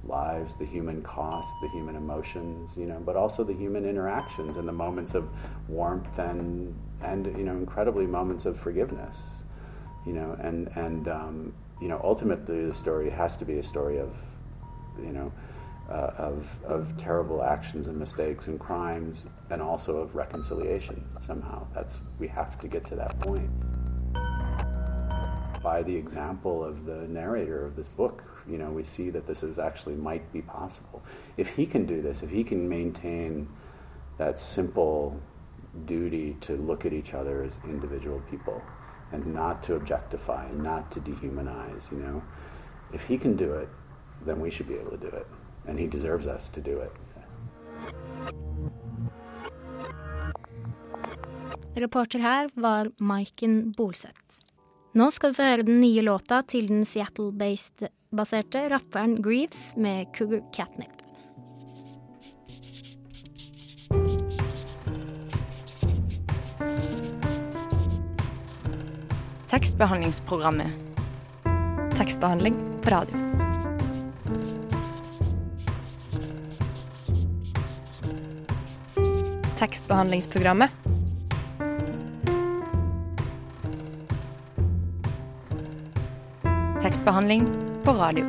lives, 0.04 0.54
the 0.54 0.64
human 0.64 1.02
cost, 1.02 1.52
the 1.60 1.68
human 1.68 1.96
emotions, 1.96 2.76
you 2.76 2.86
know, 2.86 3.00
but 3.04 3.16
also 3.16 3.42
the 3.42 3.54
human 3.54 3.84
interactions 3.84 4.56
and 4.56 4.66
the 4.66 4.72
moments 4.72 5.14
of 5.14 5.28
warmth 5.68 6.18
and 6.18 6.74
and 7.02 7.26
you 7.26 7.44
know 7.44 7.56
incredibly 7.56 8.06
moments 8.06 8.46
of 8.46 8.58
forgiveness, 8.58 9.42
you 10.06 10.12
know, 10.12 10.36
and 10.40 10.68
and 10.76 11.08
um, 11.08 11.54
you 11.80 11.88
know 11.88 12.00
ultimately 12.04 12.64
the 12.66 12.74
story 12.74 13.10
has 13.10 13.36
to 13.36 13.44
be 13.44 13.58
a 13.58 13.64
story 13.64 13.98
of 13.98 14.16
you 15.02 15.12
know 15.12 15.32
uh, 15.90 16.12
of, 16.16 16.58
of 16.64 16.96
terrible 16.96 17.42
actions 17.42 17.88
and 17.88 17.98
mistakes 17.98 18.46
and 18.46 18.60
crimes, 18.60 19.26
and 19.50 19.60
also 19.60 19.98
of 19.98 20.14
reconciliation 20.14 21.04
somehow. 21.18 21.66
That's, 21.74 21.98
we 22.18 22.28
have 22.28 22.58
to 22.60 22.68
get 22.68 22.84
to 22.86 22.96
that 22.96 23.18
point. 23.20 23.50
By 25.62 25.82
the 25.82 25.96
example 25.96 26.64
of 26.64 26.84
the 26.84 27.06
narrator 27.08 27.66
of 27.66 27.76
this 27.76 27.88
book, 27.88 28.24
you 28.48 28.56
know, 28.56 28.70
we 28.70 28.82
see 28.82 29.10
that 29.10 29.26
this 29.26 29.42
is 29.42 29.58
actually 29.58 29.96
might 29.96 30.32
be 30.32 30.42
possible. 30.42 31.02
If 31.36 31.56
he 31.56 31.66
can 31.66 31.86
do 31.86 32.00
this, 32.00 32.22
if 32.22 32.30
he 32.30 32.44
can 32.44 32.68
maintain 32.68 33.48
that 34.16 34.38
simple 34.38 35.20
duty 35.86 36.36
to 36.42 36.56
look 36.56 36.86
at 36.86 36.92
each 36.92 37.14
other 37.14 37.42
as 37.42 37.60
individual 37.64 38.20
people 38.30 38.62
and 39.12 39.26
not 39.34 39.62
to 39.64 39.74
objectify, 39.74 40.50
not 40.52 40.90
to 40.92 41.00
dehumanize, 41.00 41.90
you 41.92 41.98
know, 41.98 42.22
if 42.92 43.04
he 43.04 43.18
can 43.18 43.36
do 43.36 43.52
it, 43.54 43.68
then 44.24 44.40
we 44.40 44.50
should 44.50 44.68
be 44.68 44.74
able 44.74 44.90
to 44.90 44.96
do 44.96 45.08
it. 45.08 45.26
And 45.70 45.78
he 45.78 45.86
deserves 45.86 46.26
us 46.26 46.48
to 46.48 46.60
do 46.60 46.80
it. 46.82 46.92
Reporter 51.76 52.18
her 52.18 52.50
var 52.54 52.90
Maiken 52.98 53.72
Bolseth. 53.72 54.42
Nå 54.92 55.06
skal 55.14 55.30
du 55.30 55.38
få 55.38 55.46
høre 55.46 55.62
den 55.68 55.78
nye 55.80 56.02
låta 56.02 56.42
til 56.42 56.66
den 56.66 56.82
Seattle-baserte 56.82 58.64
rapperen 58.72 59.14
Greaves 59.22 59.76
med 59.78 60.10
Cougar 60.16 60.42
Catnip. 60.50 60.90
Tekstbehandlingsprogrammet. 69.50 70.70
Tekstbehandling 71.94 72.58
på 72.82 72.90
radio. 72.90 73.29
Tekstbehandlingsprogrammet. 79.60 80.70
Tekstbehandling 86.82 87.46
på 87.84 87.90
radio. 87.92 88.24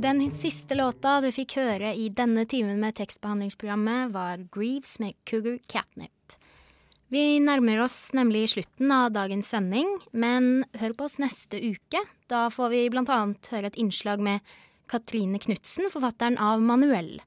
Den 0.00 0.30
siste 0.32 0.74
låta 0.74 1.20
du 1.20 1.28
fikk 1.28 1.58
høre 1.60 1.90
i 1.92 2.06
denne 2.08 2.46
timen 2.48 2.80
med 2.80 2.96
tekstbehandlingsprogrammet, 2.96 4.14
var 4.14 4.46
Greaves 4.48 4.96
med 4.98 5.12
Cougar 5.28 5.58
Catnip. 5.68 6.32
Vi 7.12 7.36
nærmer 7.40 7.82
oss 7.84 8.14
nemlig 8.16 8.46
slutten 8.54 8.94
av 8.96 9.12
dagens 9.12 9.52
sending, 9.52 9.92
men 10.12 10.64
hør 10.80 10.96
på 10.96 11.04
oss 11.04 11.18
neste 11.20 11.60
uke. 11.60 12.00
Da 12.32 12.46
får 12.48 12.72
vi 12.72 12.82
annet 12.96 13.52
høre 13.52 13.68
et 13.68 13.76
innslag 13.76 14.24
med 14.24 14.40
Katrine 14.88 15.40
Knutsen, 15.42 15.90
forfatteren 15.92 16.38
av 16.40 16.62
Manuell. 16.64 17.18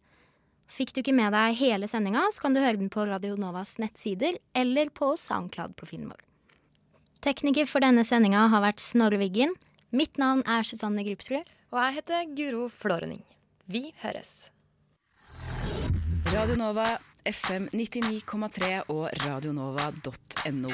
Fikk 0.71 0.93
du 0.95 1.01
ikke 1.01 1.15
med 1.15 1.33
deg 1.35 1.57
hele 1.59 1.87
sendinga, 1.89 2.23
så 2.31 2.45
kan 2.45 2.55
du 2.55 2.61
høre 2.63 2.79
den 2.79 2.91
på 2.91 3.03
Radio 3.07 3.35
Novas 3.39 3.75
nettsider 3.81 4.37
eller 4.55 4.91
på 4.95 5.13
Soundcloud-profilen 5.19 6.11
vår. 6.13 6.21
Tekniker 7.21 7.67
for 7.69 7.83
denne 7.83 8.05
sendinga 8.07 8.47
har 8.49 8.63
vært 8.63 8.81
Snorre 8.81 9.19
Wiggen. 9.21 9.53
Mitt 9.93 10.17
navn 10.21 10.41
er 10.49 10.65
Susanne 10.65 11.03
Gripsrud. 11.05 11.45
Og 11.71 11.79
jeg 11.79 11.97
heter 11.99 12.31
Guro 12.35 12.65
Florening. 12.71 13.21
Vi 13.67 13.91
høres. 14.01 14.49
Radio 16.31 16.55
Nova 16.55 16.87
FM 17.27 17.67
99,3 17.75 18.87
og 18.89 19.09
radionova.no. 19.27 20.71